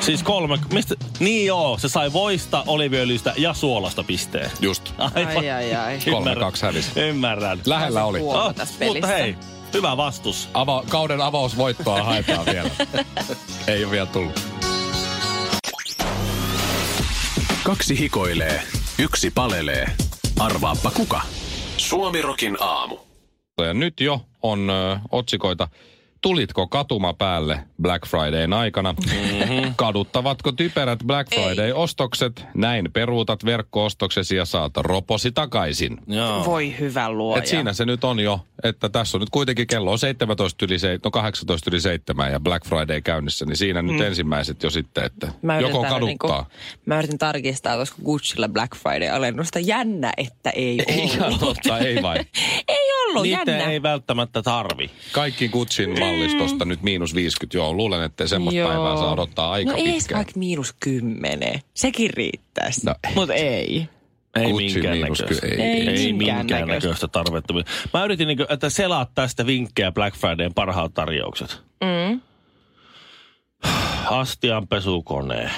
Siis 0.00 0.22
kolme, 0.22 0.58
mistä, 0.72 0.94
niin 1.20 1.46
joo, 1.46 1.78
se 1.78 1.88
sai 1.88 2.12
voista, 2.12 2.64
oliviöljystä 2.66 3.34
ja 3.36 3.54
suolasta 3.54 4.04
pisteen. 4.04 4.50
Just. 4.60 4.94
Aivan. 4.98 5.36
Ai, 5.36 5.50
ai, 5.50 5.74
ai. 5.74 5.98
Ymmärrän. 6.06 6.52
3-2 6.52 6.56
hävisi. 6.62 7.00
Ymmärrän. 7.00 7.58
Lähellä 7.66 8.04
oli. 8.04 8.18
Tässä 8.56 8.84
mutta 8.84 9.06
hei, 9.06 9.36
hyvä 9.74 9.96
vastus. 9.96 10.48
Ava- 10.54 10.90
kauden 10.90 11.20
avausvoittoa 11.20 12.02
haetaan 12.02 12.46
vielä. 12.46 12.70
Ei 13.66 13.84
ole 13.84 13.92
vielä 13.92 14.06
tullut. 14.06 14.40
Kaksi 17.64 17.98
hikoilee, 17.98 18.62
yksi 18.98 19.30
palelee. 19.30 19.86
Arvaappa 20.38 20.90
kuka? 20.90 21.20
Suomi 21.76 22.22
Rokin 22.22 22.56
aamu. 22.60 22.98
Ja 23.58 23.74
nyt 23.74 24.00
jo 24.00 24.20
on 24.42 24.70
ö, 24.70 24.98
otsikoita. 25.10 25.68
Tulitko 26.22 26.66
katuma 26.66 27.12
päälle 27.14 27.64
Black 27.82 28.06
Fridayn 28.06 28.52
aikana? 28.52 28.92
Mm-hmm. 28.92 29.74
Kaduttavatko 29.76 30.52
typerät 30.52 30.98
Black 31.06 31.30
Friday-ostokset? 31.34 32.44
Näin 32.54 32.88
peruutat 32.92 33.44
verkko-ostoksesi 33.44 34.36
ja 34.36 34.44
saat 34.44 34.72
roposi 34.76 35.32
takaisin. 35.32 35.98
Joo. 36.06 36.44
Voi 36.44 36.74
hyvä 36.78 37.10
luoja. 37.10 37.38
Et 37.42 37.46
siinä 37.46 37.72
se 37.72 37.84
nyt 37.84 38.04
on 38.04 38.20
jo, 38.20 38.40
että 38.62 38.88
tässä 38.88 39.16
on 39.16 39.20
nyt 39.20 39.30
kuitenkin 39.30 39.66
kello 39.66 39.92
on 39.92 39.98
17 39.98 40.64
yli, 40.64 40.78
se, 40.78 40.98
no 41.04 41.10
18 41.10 41.70
yli 41.70 41.80
7 41.80 42.32
ja 42.32 42.40
Black 42.40 42.66
Friday 42.66 43.00
käynnissä, 43.00 43.44
niin 43.46 43.56
siinä 43.56 43.82
nyt 43.82 44.00
ensimmäiset 44.00 44.62
jo 44.62 44.70
sitten, 44.70 45.04
että 45.04 45.28
Mä 45.42 45.60
joko 45.60 45.80
täällä 45.82 45.88
kaduttaa. 46.00 46.38
Niinku, 46.40 46.52
mä 46.86 46.98
yritin 46.98 47.18
tarkistaa, 47.18 47.76
koska 47.76 47.96
Gucciilla 48.04 48.48
Black 48.48 48.72
Friday-alennusta. 48.76 49.58
Jännä, 49.58 50.12
että 50.16 50.50
ei 50.50 50.78
ollut. 50.88 51.14
Ihan 51.14 51.38
totta, 51.38 51.78
ei 51.78 52.02
vai. 52.02 52.18
ei 52.68 52.92
ollut, 53.06 53.22
Niitä 53.22 53.50
jännä. 53.50 53.70
ei 53.70 53.82
välttämättä 53.82 54.42
tarvi. 54.42 54.90
Kaikki 55.12 55.48
Gucciin 55.48 55.94
mallistosta 56.12 56.64
nyt 56.64 56.82
miinus 56.82 57.14
50, 57.14 57.56
joo. 57.58 57.74
Luulen, 57.74 58.02
että 58.02 58.26
semmoista 58.26 58.58
Joo. 58.60 58.68
päivää 58.68 58.96
saa 58.96 59.12
odottaa 59.12 59.52
aika 59.52 59.70
No 59.70 59.76
pitkään. 59.76 60.16
vaikka 60.18 60.32
miinus 60.36 60.74
kymmenen. 60.80 61.60
Sekin 61.74 62.10
riittäisi. 62.14 62.86
No 62.86 62.92
No, 62.92 62.96
ei. 63.08 63.14
Mutta 63.14 63.34
ei. 63.34 63.88
Ei 64.36 64.52
minkäännäköistä. 64.52 65.46
ei, 65.46 65.60
ei. 65.62 65.88
ei 65.88 66.12
minkäännäköistä. 66.12 66.34
minkäännäköistä 66.36 67.08
tarvetta. 67.08 67.54
Mä 67.94 68.04
yritin, 68.04 68.28
niin 68.28 68.36
kuin, 68.36 68.46
että 68.50 68.70
selaat 68.70 69.10
tästä 69.14 69.46
vinkkejä 69.46 69.92
Black 69.92 70.16
Fridayn 70.16 70.54
parhaat 70.54 70.94
tarjoukset. 70.94 71.60
Mm. 71.84 72.20
Astianpesukone, 74.10 75.50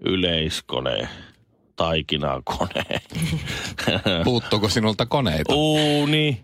yleiskone, 0.00 1.08
taikinakone, 1.76 2.84
Puuttuuko 4.24 4.68
sinulta 4.68 5.06
koneita? 5.06 5.54
uuni. 5.54 6.40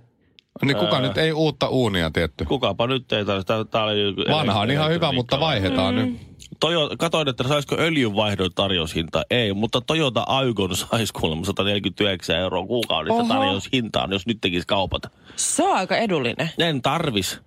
Niin 0.62 0.76
kuka 0.76 1.00
nyt 1.00 1.18
ei 1.18 1.32
uutta 1.32 1.68
uunia 1.68 2.10
tietty? 2.10 2.44
Kukapa 2.44 2.86
nyt 2.86 3.12
ei 3.12 3.24
tarvitse. 3.24 3.46
Tää, 3.54 3.64
tää 3.64 3.84
oli 3.84 4.16
Vanha 4.30 4.60
on 4.60 4.70
ihan 4.70 4.90
hyvä, 4.90 5.12
mutta 5.12 5.40
vaihdetaan 5.40 5.94
Mm. 5.94 6.00
nyt. 6.00 6.20
Toyo, 6.60 6.90
katoin, 6.98 7.28
että 7.28 7.48
saisiko 7.48 7.76
öljynvaihdon 7.78 8.50
tarjoushinta. 8.54 9.22
Ei, 9.30 9.52
mutta 9.54 9.80
Toyota 9.80 10.24
Aygon 10.26 10.76
saisi 10.76 11.12
kuulemma 11.12 11.44
149 11.44 12.36
euroa 12.36 12.66
kuukaudessa 12.66 13.14
Oho. 13.22 13.28
tarjoushintaan, 13.34 14.12
jos 14.12 14.26
nyt 14.26 14.38
tekisi 14.40 14.66
kaupata. 14.66 15.10
Se 15.36 15.62
on 15.62 15.76
aika 15.76 15.96
edullinen. 15.96 16.50
En 16.58 16.82
tarvis. 16.82 17.40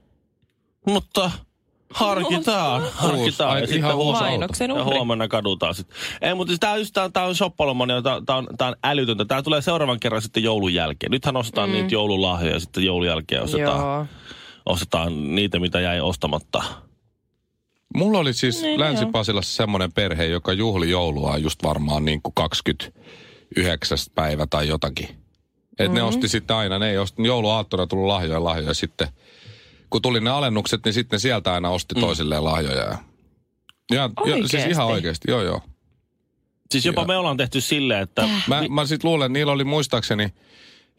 Mutta 0.88 1.32
harkitaan, 1.93 2.81
harkitaan. 2.93 3.51
ai, 3.51 3.62
ja 3.62 3.67
ihan 3.75 3.91
sitten 3.91 4.12
Mainoksen 4.12 4.69
ja 4.69 4.84
huomenna 4.84 5.27
kadutaan 5.27 5.75
sitten. 5.75 5.98
Ei, 6.22 6.34
mutta 6.34 6.51
siis 6.51 6.60
tää 6.60 6.72
on, 6.72 6.79
just, 6.79 6.93
tää, 6.93 7.10
tää 7.10 7.25
on 7.25 7.36
shoppalomania, 7.36 8.01
tää, 8.01 8.22
tää, 8.25 8.36
on, 8.36 8.48
tää 8.58 8.67
on 8.67 8.75
älytöntä. 8.84 9.25
Tää 9.25 9.41
tulee 9.41 9.62
seuraavan 9.62 10.00
kerran 10.00 10.22
sitten 10.22 10.43
joulun 10.43 10.74
jälkeen. 10.74 11.12
Nythän 11.12 11.38
ostetaan 11.38 11.69
mm. 11.69 11.74
niitä 11.74 11.93
joululahjoja 11.96 12.53
ja 12.53 12.60
sitten 12.60 12.86
joulun 12.86 13.08
jälkeen 13.08 13.43
ostetaan, 13.43 13.79
Joo. 13.79 14.05
ostetaan 14.65 15.36
niitä, 15.36 15.60
mitä 15.60 15.79
jäi 15.79 16.00
ostamatta. 16.00 16.63
Mulla 17.96 18.19
oli 18.19 18.34
siis 18.34 18.62
Niin, 18.62 18.79
Länsi-Pasilassa 18.79 19.55
semmoinen 19.55 19.93
perhe, 19.93 20.25
joka 20.25 20.53
juhli 20.53 20.89
joulua 20.89 21.38
just 21.38 21.63
varmaan 21.63 22.05
niin 22.05 22.22
kuin 22.22 22.34
29. 22.34 23.98
päivä 24.15 24.48
tai 24.48 24.67
jotakin. 24.67 25.10
Et 25.10 25.15
Mm-hmm. 25.79 25.96
ne 25.96 26.03
osti 26.03 26.27
sitten 26.27 26.55
aina, 26.55 26.79
ne 26.79 26.89
ei 26.89 26.98
osti 26.98 27.24
jouluaattona 27.24 27.88
tullut 27.88 28.08
lahjoja 28.08 28.43
lahjoja 28.43 28.74
sitten. 28.74 29.08
Kun 29.89 30.01
tuli 30.01 30.19
ne 30.22 30.29
alennukset, 30.29 30.81
niin 30.86 30.93
sitten 30.93 31.19
sieltä 31.19 31.53
aina 31.53 31.69
osti 31.69 31.96
Mm. 31.96 32.01
toisilleen 32.01 32.43
lahjoja. 32.43 32.84
Ja, 32.84 32.98
ja, 33.91 34.10
ja 34.38 34.48
siis 34.48 34.65
ihan 34.65 34.88
oikeasti, 34.88 35.31
joo 35.31 35.41
joo. 35.41 35.62
Siis 36.72 36.86
jopa 36.86 37.01
Joo. 37.01 37.08
me 37.08 37.17
ollaan 37.17 37.38
tehty 37.38 37.62
silleen, 37.62 38.01
että... 38.03 38.29
Mä, 38.48 38.62
mä 38.69 38.86
sitten 38.86 39.10
luulen, 39.10 39.25
että 39.25 39.34
niillä 39.39 39.51
oli 39.51 39.63
muistaakseni 39.63 40.34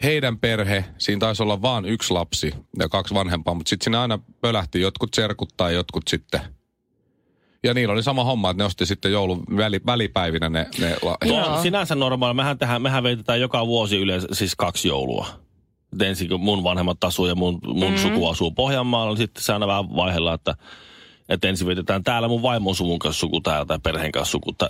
heidän 0.02 0.38
perhe, 0.38 0.84
siinä 0.98 1.18
taisi 1.20 1.42
olla 1.42 1.62
vaan 1.62 1.84
yksi 1.84 2.12
lapsi 2.12 2.54
ja 2.78 2.88
kaksi 2.88 3.14
vanhempaa, 3.14 3.54
mutta 3.54 3.68
sitten 3.70 3.84
siinä 3.84 4.00
aina 4.02 4.18
pölähti 4.40 4.80
jotkut 4.80 5.14
serkut 5.14 5.48
tai 5.56 5.74
jotkut 5.74 6.08
sitten. 6.08 6.40
Ja 7.62 7.74
niillä 7.74 7.92
oli 7.94 8.02
sama 8.02 8.24
homma, 8.24 8.50
että 8.50 8.62
ne 8.62 8.66
osti 8.66 8.86
sitten 8.86 9.12
joulun 9.12 9.44
väli, 9.56 9.80
välipäivinä 9.86 10.48
ne, 10.48 10.66
ne 10.78 10.96
la- 11.02 11.16
Tuo 11.28 11.44
on 11.46 11.62
sinänsä 11.62 11.94
normaali. 11.94 12.34
Mehän, 12.34 12.58
tehdään, 12.58 12.82
mehän 12.82 13.02
veitetään 13.02 13.40
joka 13.40 13.66
vuosi 13.66 13.96
yleensä 13.96 14.28
siis 14.32 14.56
kaksi 14.56 14.88
joulua. 14.88 15.26
Ensin 16.02 16.28
kun 16.28 16.40
mun 16.40 16.64
vanhemmat 16.64 17.04
asuu 17.04 17.26
ja 17.26 17.34
mun, 17.34 17.58
mun 17.66 17.76
mm-hmm. 17.76 17.96
suku 17.96 18.28
asuu 18.28 18.50
Pohjanmaalla, 18.50 19.12
niin 19.12 19.18
sitten 19.18 19.42
se 19.44 19.52
aina 19.52 19.66
vähän 19.66 19.96
vaihdellaan, 19.96 20.34
että, 20.34 20.54
että 21.30 21.48
ensin 21.48 21.66
vietetään 21.66 22.04
täällä 22.04 22.28
mun 22.28 22.42
vaimon 22.42 22.74
suvun 22.74 22.98
kanssa 22.98 23.20
suku 23.20 23.40
täällä 23.40 23.66
tai 23.66 23.78
perheen 23.82 24.12
kanssa 24.12 24.30
suku 24.32 24.52
tä, 24.52 24.68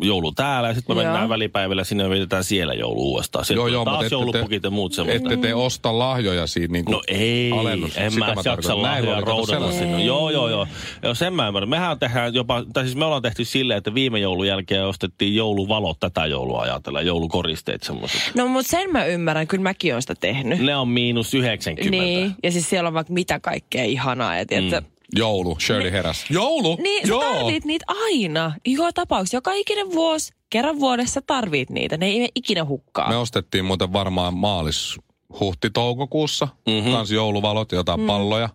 joulu 0.00 0.32
täällä. 0.32 0.68
Ja 0.68 0.74
sitten 0.74 0.96
me 0.96 1.02
Joo. 1.02 1.10
mennään 1.10 1.28
välipäivillä 1.28 1.84
sinne 1.84 2.04
ja 2.04 2.10
vietetään 2.10 2.44
siellä 2.44 2.74
joulu 2.74 3.02
uudestaan. 3.02 3.44
Sitten 3.44 3.56
Joo, 3.56 3.66
joo, 3.66 3.84
taas 3.84 4.12
joulupukit 4.12 4.62
te- 4.62 4.66
ja 4.66 4.70
muut 4.70 4.92
semmoista. 4.92 5.32
Ette 5.32 5.46
te 5.48 5.54
osta 5.54 5.98
lahjoja 5.98 6.46
siinä 6.46 6.72
niin 6.72 6.84
kuin 6.84 6.92
No 6.92 7.02
ei, 7.08 7.52
alennus. 7.52 7.96
en 7.96 8.10
Sitä 8.12 8.24
mä 8.24 8.30
jaksa 8.30 8.42
tarkoitan. 8.50 8.82
Näin 8.82 9.06
lahjoja 9.10 9.72
sinne. 9.72 10.04
Joo, 10.04 10.30
joo, 10.30 10.48
joo. 10.48 10.66
Joo, 11.02 11.14
sen 11.14 11.34
mä 11.34 11.46
ymmärrän. 11.48 11.68
Mehän 11.68 11.98
tehdään 11.98 12.34
jopa, 12.34 12.64
tai 12.72 12.84
siis 12.84 12.96
me 12.96 13.04
ollaan 13.04 13.22
tehty 13.22 13.44
silleen, 13.44 13.78
että 13.78 13.94
viime 13.94 14.18
joulun 14.18 14.46
jälkeen 14.46 14.86
ostettiin 14.86 15.34
jouluvalot 15.36 16.00
tätä 16.00 16.26
joulua 16.26 16.62
ajatella, 16.62 17.02
joulukoristeet 17.02 17.82
semmoiset. 17.82 18.20
No 18.34 18.48
mutta 18.48 18.70
sen 18.70 18.92
mä 18.92 19.04
ymmärrän, 19.04 19.46
kyllä 19.46 19.62
mäkin 19.62 19.92
oon 19.92 20.02
sitä 20.02 20.14
tehnyt. 20.14 20.58
Ne 20.60 20.76
on 20.76 20.88
miinus 20.88 21.34
90. 21.34 21.90
Niin, 21.90 22.34
ja 22.42 22.52
siis 22.52 22.70
siellä 22.70 22.88
on 22.88 22.94
vaikka 22.94 23.12
mitä 23.12 23.40
kaikkea 23.40 23.84
ihanaa. 23.84 24.36
Ja 24.36 24.46
tiedätkö, 24.46 24.82
Joulu, 25.16 25.56
Shirley 25.60 25.92
heräs. 25.92 26.24
Joulu? 26.30 26.76
Niin, 26.82 27.06
sä 27.06 27.08
Joo. 27.08 27.34
tarvit 27.34 27.64
niitä 27.64 27.84
aina. 27.88 28.52
Joka 28.66 28.92
tapauksessa, 28.92 29.36
joka 29.36 29.52
ikinen 29.52 29.92
vuosi, 29.92 30.32
kerran 30.50 30.80
vuodessa 30.80 31.22
tarvit 31.26 31.70
niitä. 31.70 31.96
Ne 31.96 32.06
ei 32.06 32.18
mene 32.18 32.28
ikinä 32.34 32.64
hukkaa. 32.64 33.08
Me 33.08 33.16
ostettiin 33.16 33.64
muuten 33.64 33.92
varmaan 33.92 34.34
maalis 34.34 34.96
huhti-toukokuussa 35.40 36.48
mm-hmm. 36.66 36.92
kans 36.92 37.10
jouluvalot, 37.10 37.72
jotain 37.72 38.00
mm. 38.00 38.06
palloja. 38.06 38.48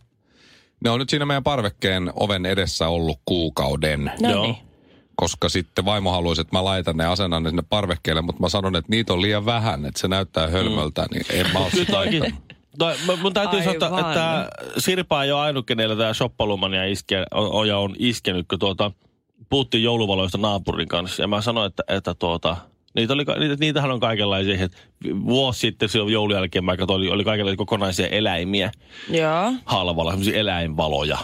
Ne 0.83 0.89
on 0.89 0.99
nyt 0.99 1.09
siinä 1.09 1.25
meidän 1.25 1.43
parvekkeen 1.43 2.11
oven 2.15 2.45
edessä 2.45 2.87
ollut 2.87 3.19
kuukauden. 3.25 4.11
no 4.21 4.31
Joo. 4.31 4.43
niin. 4.43 4.55
koska 5.15 5.49
sitten 5.49 5.85
vaimo 5.85 6.11
haluaisi, 6.11 6.41
että 6.41 6.57
mä 6.57 6.65
laitan 6.65 6.97
ne 6.97 7.05
asennan 7.05 7.43
ne 7.43 7.49
sinne 7.49 7.63
parvekkeelle, 7.69 8.21
mutta 8.21 8.41
mä 8.41 8.49
sanon, 8.49 8.75
että 8.75 8.89
niitä 8.89 9.13
on 9.13 9.21
liian 9.21 9.45
vähän, 9.45 9.85
että 9.85 9.99
se 10.01 10.07
näyttää 10.07 10.47
hölmöltä, 10.47 11.01
mm. 11.01 11.07
niin 11.11 11.25
en 11.29 11.53
mä 11.53 11.59
ole 11.59 11.69
Kyllä 11.71 11.85
sitä 11.85 12.54
mä- 12.79 13.15
mun 13.21 13.33
täytyy 13.33 13.59
sanoa, 13.63 13.73
että- 13.99 14.31
Aivan. 14.31 14.47
Sirpa 14.77 15.23
ei 15.23 15.31
ole 15.31 15.41
ainut, 15.41 15.65
kenellä 15.65 15.95
tämä 15.95 16.13
shoppalumania 16.13 16.85
iske, 16.85 17.25
on, 17.31 17.67
ja 17.67 17.77
on 17.77 17.95
iskenyt, 17.99 18.45
kun 18.49 18.59
tuota, 18.59 18.91
puhuttiin 19.49 19.83
jouluvaloista 19.83 20.37
naapurin 20.37 20.87
kanssa. 20.87 21.21
Ja 21.23 21.27
mä 21.27 21.41
sanoin, 21.41 21.67
että, 21.67 21.83
että 21.87 22.13
tuota, 22.13 22.57
niitä 22.95 23.13
oli, 23.13 23.23
niitä, 23.39 23.55
niitähän 23.59 23.91
on 23.91 23.99
kaikenlaisia. 23.99 24.63
Että 24.65 24.77
vuosi 25.25 25.59
sitten 25.59 25.89
silloin 25.89 26.13
joulun 26.13 26.35
jälkeen 26.35 26.65
mä 26.65 26.77
katsoin, 26.77 26.97
oli, 26.97 27.09
oli 27.09 27.23
kaikenlaisia 27.23 27.57
kokonaisia 27.57 28.07
eläimiä 28.07 28.71
Joo. 29.09 29.53
halvalla, 29.65 30.11
semmoisia 30.11 30.39
eläinvaloja. 30.39 31.17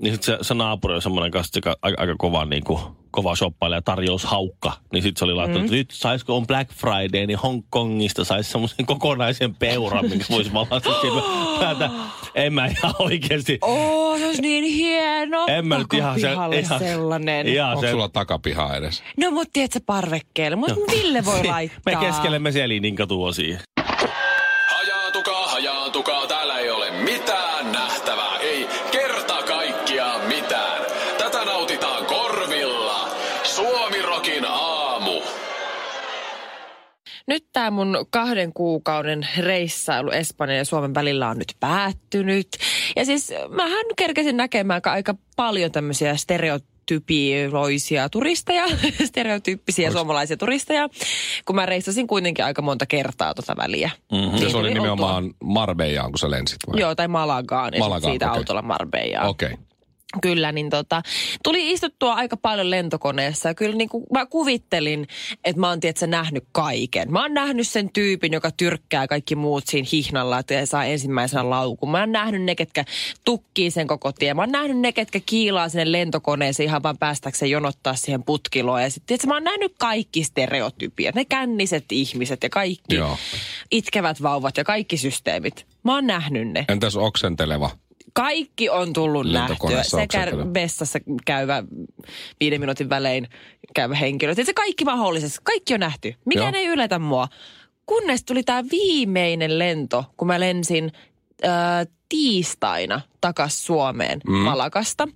Niin 0.00 0.14
sitten 0.14 0.38
se, 0.38 0.44
se 0.44 0.54
naapuri 0.54 0.94
on 0.94 1.02
semmoinen 1.02 1.30
kanssa 1.32 1.50
se 1.54 1.60
ka- 1.60 1.76
aika, 1.82 2.00
aika 2.02 2.14
kova, 2.18 2.44
niin 2.44 2.64
kuin, 2.64 2.78
kova 3.10 3.36
shoppailija, 3.36 3.82
tarjoushaukka. 3.82 4.72
Niin 4.92 5.02
sitten 5.02 5.18
se 5.18 5.24
oli 5.24 5.34
laittanut, 5.34 5.60
mm. 5.62 5.64
että 5.64 5.76
nyt 5.76 5.90
saisiko 5.90 6.36
on 6.36 6.46
Black 6.46 6.70
Friday, 6.72 7.26
niin 7.26 7.38
Hongkongista 7.38 8.24
saisi 8.24 8.50
semmoisen 8.50 8.86
kokonaisen 8.86 9.54
peuran, 9.54 10.08
minkä 10.08 10.24
voisi 10.30 10.52
valata 10.52 11.00
siinä 11.00 11.22
päätä. 11.60 11.90
En 12.34 12.52
mä 12.52 12.66
ihan 12.66 12.94
oikeasti. 12.98 13.58
Oo, 13.62 14.18
se 14.18 14.26
olisi 14.26 14.42
niin 14.42 14.64
hieno. 14.64 15.44
En 15.48 15.66
mä 15.66 15.78
nyt 15.78 15.92
ihan 15.94 16.20
se- 16.20 16.32
ihan- 16.32 16.78
sellainen. 16.78 17.46
Ihan 17.46 17.68
Onko 17.70 17.80
se, 17.80 17.90
sulla 17.90 18.08
takapiha 18.08 18.74
edes? 18.76 19.02
No 19.16 19.30
mut 19.30 19.48
tiedätkö 19.52 19.80
parvekkeelle. 19.86 20.56
Mut 20.56 20.70
Ville 20.90 21.24
voi 21.24 21.44
laittaa. 21.48 21.80
me 22.00 22.06
keskelemme 22.06 22.52
Selinin 22.52 22.96
katua 22.96 23.32
siihen. 23.32 23.60
Tämä 37.56 37.70
mun 37.70 38.06
kahden 38.10 38.52
kuukauden 38.52 39.28
reissailu 39.38 40.10
Espanjan 40.10 40.58
ja 40.58 40.64
Suomen 40.64 40.94
välillä 40.94 41.28
on 41.28 41.38
nyt 41.38 41.56
päättynyt. 41.60 42.48
Ja 42.96 43.04
siis 43.04 43.32
mähän 43.48 43.86
kerkesin 43.96 44.36
näkemään 44.36 44.80
aika 44.84 45.14
paljon 45.36 45.72
tämmöisiä 45.72 46.16
stereotypioisia 46.16 48.08
turisteja, 48.08 48.64
stereotyyppisiä 49.08 49.88
Olis- 49.88 49.92
suomalaisia 49.92 50.36
turisteja, 50.36 50.88
kun 51.44 51.56
mä 51.56 51.66
reissasin 51.66 52.06
kuitenkin 52.06 52.44
aika 52.44 52.62
monta 52.62 52.86
kertaa 52.86 53.34
tota 53.34 53.56
väliä. 53.56 53.90
Mm-hmm. 54.12 54.32
Ja 54.32 54.38
se 54.38 54.44
Niin 54.44 54.44
oli 54.44 54.52
tuli 54.52 54.74
nimenomaan 54.74 55.30
Marbejaan, 55.44 56.10
kun 56.12 56.18
sä 56.18 56.30
lensit 56.30 56.58
vai? 56.68 56.80
Joo, 56.80 56.94
tai 56.94 57.08
Malagaan 57.08 57.72
Malagaan, 57.78 58.12
siitä 58.12 58.30
okei. 58.30 58.38
autolla 58.38 58.62
Marbejaan. 58.62 59.26
Okei. 59.28 59.52
Okay. 59.52 59.64
Kyllä, 60.22 60.52
niin 60.52 60.70
tota, 60.70 61.02
tuli 61.44 61.72
istuttua 61.72 62.14
aika 62.14 62.36
paljon 62.36 62.70
lentokoneessa 62.70 63.48
ja 63.48 63.54
kyllä 63.54 63.76
niin 63.76 63.88
kuin 63.88 64.04
mä 64.12 64.26
kuvittelin, 64.26 65.06
että 65.44 65.60
mä 65.60 65.68
oon 65.68 65.80
tietysti 65.80 66.06
nähnyt 66.06 66.44
kaiken. 66.52 67.12
Mä 67.12 67.22
oon 67.22 67.34
nähnyt 67.34 67.68
sen 67.68 67.90
tyypin, 67.92 68.32
joka 68.32 68.50
tyrkkää 68.50 69.06
kaikki 69.06 69.34
muut 69.34 69.64
siinä 69.66 69.88
hihnalla, 69.92 70.38
että 70.38 70.66
saa 70.66 70.84
ensimmäisenä 70.84 71.50
laukun. 71.50 71.90
Mä 71.90 72.00
oon 72.00 72.12
nähnyt 72.12 72.42
ne, 72.42 72.54
ketkä 72.54 72.84
tukkii 73.24 73.70
sen 73.70 73.86
koko 73.86 74.12
tien. 74.12 74.36
Mä 74.36 74.42
oon 74.42 74.52
nähnyt 74.52 74.78
ne, 74.78 74.92
ketkä 74.92 75.20
kiilaa 75.26 75.68
sinne 75.68 75.92
lentokoneeseen 75.92 76.68
ihan 76.68 76.82
vaan 76.82 76.98
päästäkseen 76.98 77.50
jonottaa 77.50 77.94
siihen 77.94 78.22
putkiloon. 78.22 78.82
Ja 78.82 78.90
sitten 78.90 79.18
mä 79.26 79.34
oon 79.34 79.44
nähnyt 79.44 79.74
kaikki 79.78 80.24
stereotypiat, 80.24 81.14
ne 81.14 81.24
känniset 81.24 81.84
ihmiset 81.92 82.42
ja 82.42 82.50
kaikki 82.50 82.96
Joo. 82.96 83.18
itkevät 83.70 84.22
vauvat 84.22 84.56
ja 84.56 84.64
kaikki 84.64 84.96
systeemit. 84.96 85.66
Mä 85.82 85.94
oon 85.94 86.06
nähnyt 86.06 86.48
ne 86.48 86.64
Entäs 86.68 86.96
oksenteleva? 86.96 87.70
Kaikki 88.16 88.70
on 88.70 88.92
tullut 88.92 89.26
nähtyä. 89.32 89.82
Sekä 89.82 90.26
vessassa 90.54 90.98
käyvä 91.24 91.62
viiden 92.40 92.60
minuutin 92.60 92.90
välein 92.90 93.28
käyvä 93.74 93.94
henkilö. 93.94 94.34
Se 94.34 94.54
kaikki 94.54 94.84
mahdollisesti, 94.84 95.38
kaikki 95.42 95.74
on 95.74 95.80
nähty. 95.80 96.14
Mikään 96.24 96.54
Joo. 96.54 96.62
ei 96.62 96.66
yllätä 96.66 96.98
mua. 96.98 97.28
Kunnes 97.86 98.24
tuli 98.24 98.42
tämä 98.42 98.64
viimeinen 98.70 99.58
lento, 99.58 100.04
kun 100.16 100.28
mä 100.28 100.40
lensin 100.40 100.92
äh, 101.44 101.86
tiistaina 102.08 103.00
takas 103.20 103.66
Suomeen 103.66 104.20
mm. 104.26 104.34
Malakasta. 104.34 105.08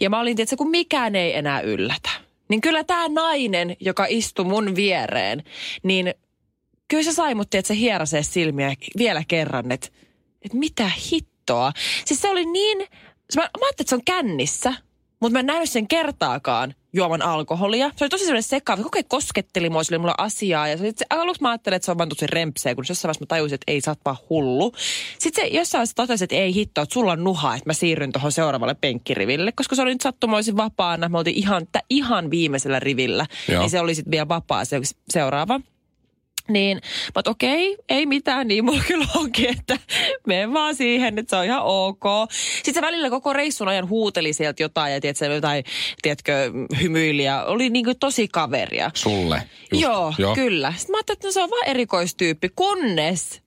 Ja 0.00 0.10
mä 0.10 0.20
olin 0.20 0.36
tietysti, 0.36 0.56
kun 0.56 0.70
mikään 0.70 1.16
ei 1.16 1.36
enää 1.36 1.60
yllätä. 1.60 2.10
Niin 2.48 2.60
kyllä 2.60 2.84
tämä 2.84 3.08
nainen, 3.08 3.76
joka 3.80 4.06
istui 4.08 4.44
mun 4.44 4.76
viereen, 4.76 5.42
niin 5.82 6.14
kyllä 6.88 7.02
se 7.02 7.12
sai 7.12 7.34
mut, 7.34 7.54
että 7.54 7.68
se 7.68 7.76
hierasee 7.76 8.22
silmiä 8.22 8.74
vielä 8.98 9.22
kerran, 9.28 9.72
että, 9.72 9.88
että 10.42 10.58
mitä 10.58 10.90
hittoa. 11.42 11.72
Siis 12.04 12.20
se 12.20 12.30
oli 12.30 12.44
niin, 12.44 12.78
se 13.30 13.40
mä, 13.40 13.42
mä 13.42 13.46
ajattelin, 13.66 13.70
että 13.80 13.88
se 13.90 13.94
on 13.94 14.04
kännissä, 14.04 14.74
mutta 15.20 15.32
mä 15.32 15.40
en 15.40 15.46
nähnyt 15.46 15.70
sen 15.70 15.88
kertaakaan 15.88 16.74
juoman 16.92 17.22
alkoholia. 17.22 17.90
Se 17.96 18.04
oli 18.04 18.08
tosi 18.08 18.24
sellainen 18.24 18.42
sekaava. 18.42 18.76
Se 18.76 18.82
koko 18.82 18.98
ajan 18.98 19.04
kosketteli 19.08 19.70
mua, 19.70 19.84
sillä 19.84 19.94
oli 19.96 20.00
mulla 20.00 20.14
asiaa. 20.18 20.68
Ja 20.68 20.76
se, 20.76 20.82
oli- 20.84 20.92
se, 20.96 21.04
aluksi 21.10 21.42
mä 21.42 21.50
ajattelin, 21.50 21.76
että 21.76 21.86
se 21.86 21.90
on 21.90 21.98
vaan 21.98 22.08
tosi 22.08 22.26
rempseä, 22.26 22.74
kun 22.74 22.84
jossain 22.88 23.08
vaiheessa 23.08 23.22
mä 23.22 23.26
tajusin, 23.26 23.54
että 23.54 23.72
ei, 23.72 23.80
sä 23.80 23.90
oot 23.90 23.98
vaan 24.04 24.16
hullu. 24.30 24.72
Sitten 25.18 25.44
se 25.44 25.48
jossain 25.56 25.78
vaiheessa 25.78 25.94
totesi, 25.94 26.24
että 26.24 26.36
ei 26.36 26.54
hitto, 26.54 26.82
että 26.82 26.92
sulla 26.92 27.12
on 27.12 27.24
nuha, 27.24 27.54
että 27.54 27.68
mä 27.68 27.72
siirryn 27.72 28.12
tuohon 28.12 28.32
seuraavalle 28.32 28.74
penkkiriville. 28.74 29.52
Koska 29.52 29.76
se 29.76 29.82
oli 29.82 29.92
nyt 29.92 30.00
sattumoisin 30.00 30.56
vapaana. 30.56 31.08
Me 31.08 31.18
oltiin 31.18 31.36
ihan, 31.36 31.66
ihan 31.90 32.30
viimeisellä 32.30 32.80
rivillä. 32.80 33.26
Joo. 33.48 33.60
Niin 33.60 33.70
se 33.70 33.80
oli 33.80 33.94
sitten 33.94 34.10
vielä 34.10 34.28
vapaa 34.28 34.64
se 34.64 34.80
seuraava. 35.10 35.60
Niin, 36.48 36.80
oot, 37.16 37.28
okei, 37.28 37.76
ei 37.88 38.06
mitään, 38.06 38.48
niin 38.48 38.64
mulla 38.64 38.82
kyllä 38.86 39.06
onkin, 39.16 39.50
että 39.58 39.78
mene 40.26 40.52
vaan 40.52 40.74
siihen, 40.74 41.18
että 41.18 41.30
se 41.30 41.36
on 41.36 41.44
ihan 41.44 41.62
ok. 41.62 42.04
Sitten 42.56 42.74
se 42.74 42.80
välillä 42.80 43.10
koko 43.10 43.32
reissun 43.32 43.68
ajan 43.68 43.88
huuteli 43.88 44.32
sieltä 44.32 44.62
jotain 44.62 44.92
ja 44.92 45.00
tiedätkö, 45.00 45.24
jotain, 45.24 45.64
tiedätkö, 46.02 46.52
hymyili 46.80 47.24
ja 47.24 47.44
oli 47.44 47.70
niin 47.70 47.84
kuin 47.84 47.98
tosi 47.98 48.28
kaveria. 48.28 48.90
Sulle. 48.94 49.42
Just. 49.72 49.82
Joo, 49.82 50.14
Joo, 50.18 50.34
kyllä. 50.34 50.72
Sitten 50.76 50.92
mä 50.92 50.96
ajattelin, 50.96 51.16
että 51.16 51.28
no 51.28 51.32
se 51.32 51.42
on 51.42 51.50
vaan 51.50 51.68
erikoistyyppi, 51.68 52.48
kunnes 52.56 53.42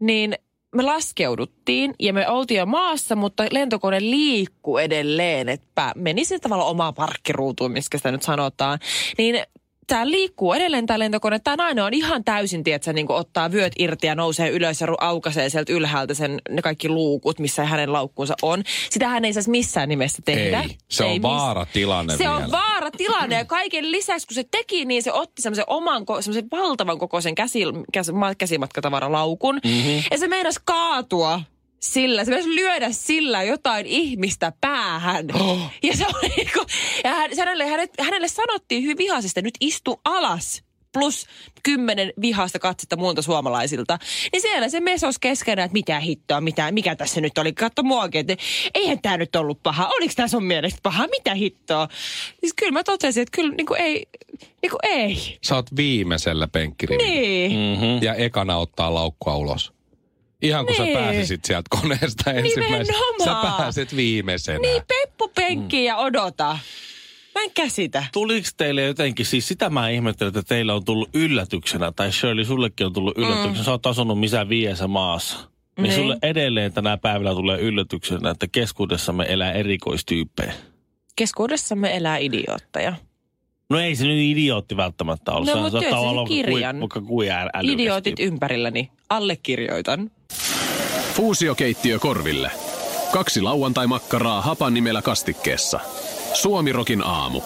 niin 0.00 0.34
me 0.74 0.82
laskeuduttiin 0.82 1.94
ja 1.98 2.12
me 2.12 2.28
oltiin 2.28 2.58
jo 2.58 2.66
maassa, 2.66 3.16
mutta 3.16 3.46
lentokone 3.50 4.00
liikkuu 4.00 4.78
edelleen, 4.78 5.48
että 5.48 5.92
meni 5.96 6.24
sen 6.24 6.40
tavalla 6.40 6.64
omaan 6.64 6.94
parkkiruutuun, 6.94 7.72
miskä 7.72 7.98
sitä 7.98 8.12
nyt 8.12 8.22
sanotaan. 8.22 8.78
Niin 9.18 9.42
tämä 9.88 10.10
liikkuu 10.10 10.52
edelleen 10.52 10.86
tämä 10.86 10.98
lentokone. 10.98 11.38
Tämä 11.38 11.56
nainen 11.56 11.84
on 11.84 11.94
ihan 11.94 12.24
täysin, 12.24 12.64
tietsä, 12.64 12.92
niin 12.92 13.06
ottaa 13.12 13.52
vyöt 13.52 13.72
irti 13.78 14.06
ja 14.06 14.14
nousee 14.14 14.50
ylös 14.50 14.80
ja 14.80 14.86
aukaisee 15.00 15.48
sieltä 15.48 15.72
ylhäältä 15.72 16.14
sen, 16.14 16.40
ne 16.50 16.62
kaikki 16.62 16.88
luukut, 16.88 17.38
missä 17.38 17.64
hänen 17.64 17.92
laukkuunsa 17.92 18.34
on. 18.42 18.62
Sitä 18.90 19.08
hän 19.08 19.24
ei 19.24 19.32
saisi 19.32 19.50
missään 19.50 19.88
nimessä 19.88 20.22
tehdä. 20.24 20.62
Ei, 20.62 20.76
se 20.88 21.04
on 21.04 21.22
vaaratilanne 21.22 22.16
Se 22.16 22.28
on 22.28 22.36
vielä. 22.38 22.52
vaaratilanne 22.52 23.36
ja 23.36 23.44
kaiken 23.44 23.90
lisäksi, 23.92 24.26
kun 24.26 24.34
se 24.34 24.44
teki, 24.50 24.84
niin 24.84 25.02
se 25.02 25.12
otti 25.12 25.42
semmoisen 25.42 25.64
oman, 25.66 26.04
semmoisen 26.20 26.50
valtavan 26.52 26.98
kokoisen 26.98 27.34
käsi, 27.34 27.62
käs, 27.92 28.12
ma- 28.12 28.34
käsimatkatavaralaukun. 28.34 29.60
Mm-hmm. 29.64 30.02
Ja 30.10 30.18
se 30.18 30.28
meinasi 30.28 30.60
kaatua 30.64 31.40
sillä, 31.80 32.24
se 32.24 32.30
meinasi 32.30 32.54
lyödä 32.54 32.92
sillä 32.92 33.42
jotain 33.42 33.86
ihmistä 33.86 34.52
päähän. 34.60 35.26
Oh. 35.34 35.70
Ja, 35.82 35.96
se 35.96 36.06
oli, 36.06 36.28
niinku- 36.36 36.66
ja 37.04 37.10
hän, 37.10 37.30
se 37.34 37.40
hänelle, 37.40 37.66
hänelle, 37.66 37.88
hänelle 38.00 38.28
sanottiin 38.28 38.82
hyvin 38.82 38.98
vihaisesti, 38.98 39.42
nyt 39.42 39.54
istu 39.60 40.00
alas 40.04 40.62
plus 40.92 41.26
kymmenen 41.62 42.12
vihasta 42.20 42.58
katsetta 42.58 42.96
muilta 42.96 43.22
suomalaisilta. 43.22 43.98
Niin 44.32 44.42
siellä 44.42 44.68
se 44.68 44.80
mesos 44.80 45.18
keskenään, 45.18 45.66
että 45.66 45.72
mitä 45.72 46.00
hittoa, 46.00 46.40
mitä, 46.40 46.72
mikä 46.72 46.96
tässä 46.96 47.20
nyt 47.20 47.38
oli. 47.38 47.52
Katso 47.52 47.82
muakin, 47.82 48.20
että 48.20 48.36
eihän 48.74 49.02
tämä 49.02 49.16
nyt 49.16 49.36
ollut 49.36 49.62
paha. 49.62 49.86
Oliko 49.88 50.12
tämä 50.16 50.28
sun 50.28 50.44
mielestä 50.44 50.80
paha? 50.82 51.06
Mitä 51.06 51.34
hittoa? 51.34 51.88
Siis 52.40 52.54
kyllä 52.54 52.72
mä 52.72 52.84
totesin, 52.84 53.22
että 53.22 53.36
kyllä 53.36 53.54
niin 53.54 53.66
kuin 53.66 53.80
ei, 53.80 54.06
niin 54.62 54.70
kuin 54.70 54.80
ei. 54.82 55.38
Sä 55.44 55.54
oot 55.54 55.76
viimeisellä 55.76 56.48
penkkirivillä. 56.48 57.10
Niin. 57.10 57.52
Mm-hmm. 57.52 58.02
Ja 58.02 58.14
ekana 58.14 58.56
ottaa 58.56 58.94
laukkua 58.94 59.36
ulos. 59.36 59.77
Ihan 60.42 60.66
kun 60.66 60.74
Niin. 60.78 60.94
sä 60.94 61.00
pääsisit 61.00 61.44
sieltä 61.44 61.68
koneesta 61.82 62.32
ensimmäisenä. 62.32 62.98
Sä 63.24 63.34
pääset 63.58 63.96
viimeisenä. 63.96 64.58
Niin, 64.58 64.82
peppu 64.88 65.28
penkki 65.34 65.84
ja 65.84 65.96
odota. 65.96 66.58
Mä 67.34 67.42
en 67.44 67.50
käsitä. 67.54 68.04
Tuliko 68.12 68.48
teille 68.56 68.82
jotenkin, 68.82 69.26
siis 69.26 69.48
sitä 69.48 69.70
mä 69.70 69.88
ihmettelen, 69.88 70.28
että 70.28 70.42
teillä 70.42 70.74
on 70.74 70.84
tullut 70.84 71.08
yllätyksenä, 71.14 71.92
tai 71.92 72.12
Shirley, 72.12 72.44
sullekin 72.44 72.86
on 72.86 72.92
tullut 72.92 73.18
yllätyksenä, 73.18 73.58
mm. 73.58 73.64
sä 73.64 73.70
oot 73.70 73.86
asunut 73.86 74.20
missä 74.20 74.48
viiessä 74.48 74.86
maassa. 74.88 75.36
Niin, 75.38 75.82
Niin. 75.82 75.94
sulle 75.94 76.16
edelleen 76.22 76.72
tänä 76.72 76.96
päivänä 76.96 77.34
tulee 77.34 77.58
yllätyksenä, 77.60 78.30
että 78.30 78.46
keskuudessamme 78.52 79.26
elää 79.28 79.52
erikoistyyppejä. 79.52 80.52
Keskuudessamme 81.16 81.96
elää 81.96 82.18
idiootteja. 82.18 82.94
No 83.70 83.78
ei 83.80 83.96
se 83.96 84.04
nyt 84.06 84.18
idiootti 84.18 84.76
välttämättä 84.76 85.32
ole. 85.32 85.46
No, 85.46 85.52
Se- 85.52 85.60
mut 85.60 85.70
se 85.70 85.76
on 85.76 85.82
työ, 85.82 85.90
se 85.90 85.96
tavallaan 85.96 86.26
kirjan. 86.28 86.80
Vaikka 86.80 87.00
ä- 87.32 87.50
älykäs 87.54 87.74
Idiootit 87.74 88.20
ympärilläni. 88.20 88.90
Allekirjoitan. 89.10 90.10
Fuusiokeittiö 91.14 91.98
korville. 91.98 92.50
Kaksi 93.12 93.42
lauantai-makkaraa 93.42 94.40
hapan 94.40 94.74
nimellä 94.74 95.02
kastikkeessa. 95.02 95.80
Suomirokin 96.34 97.02
aamu. 97.04 97.40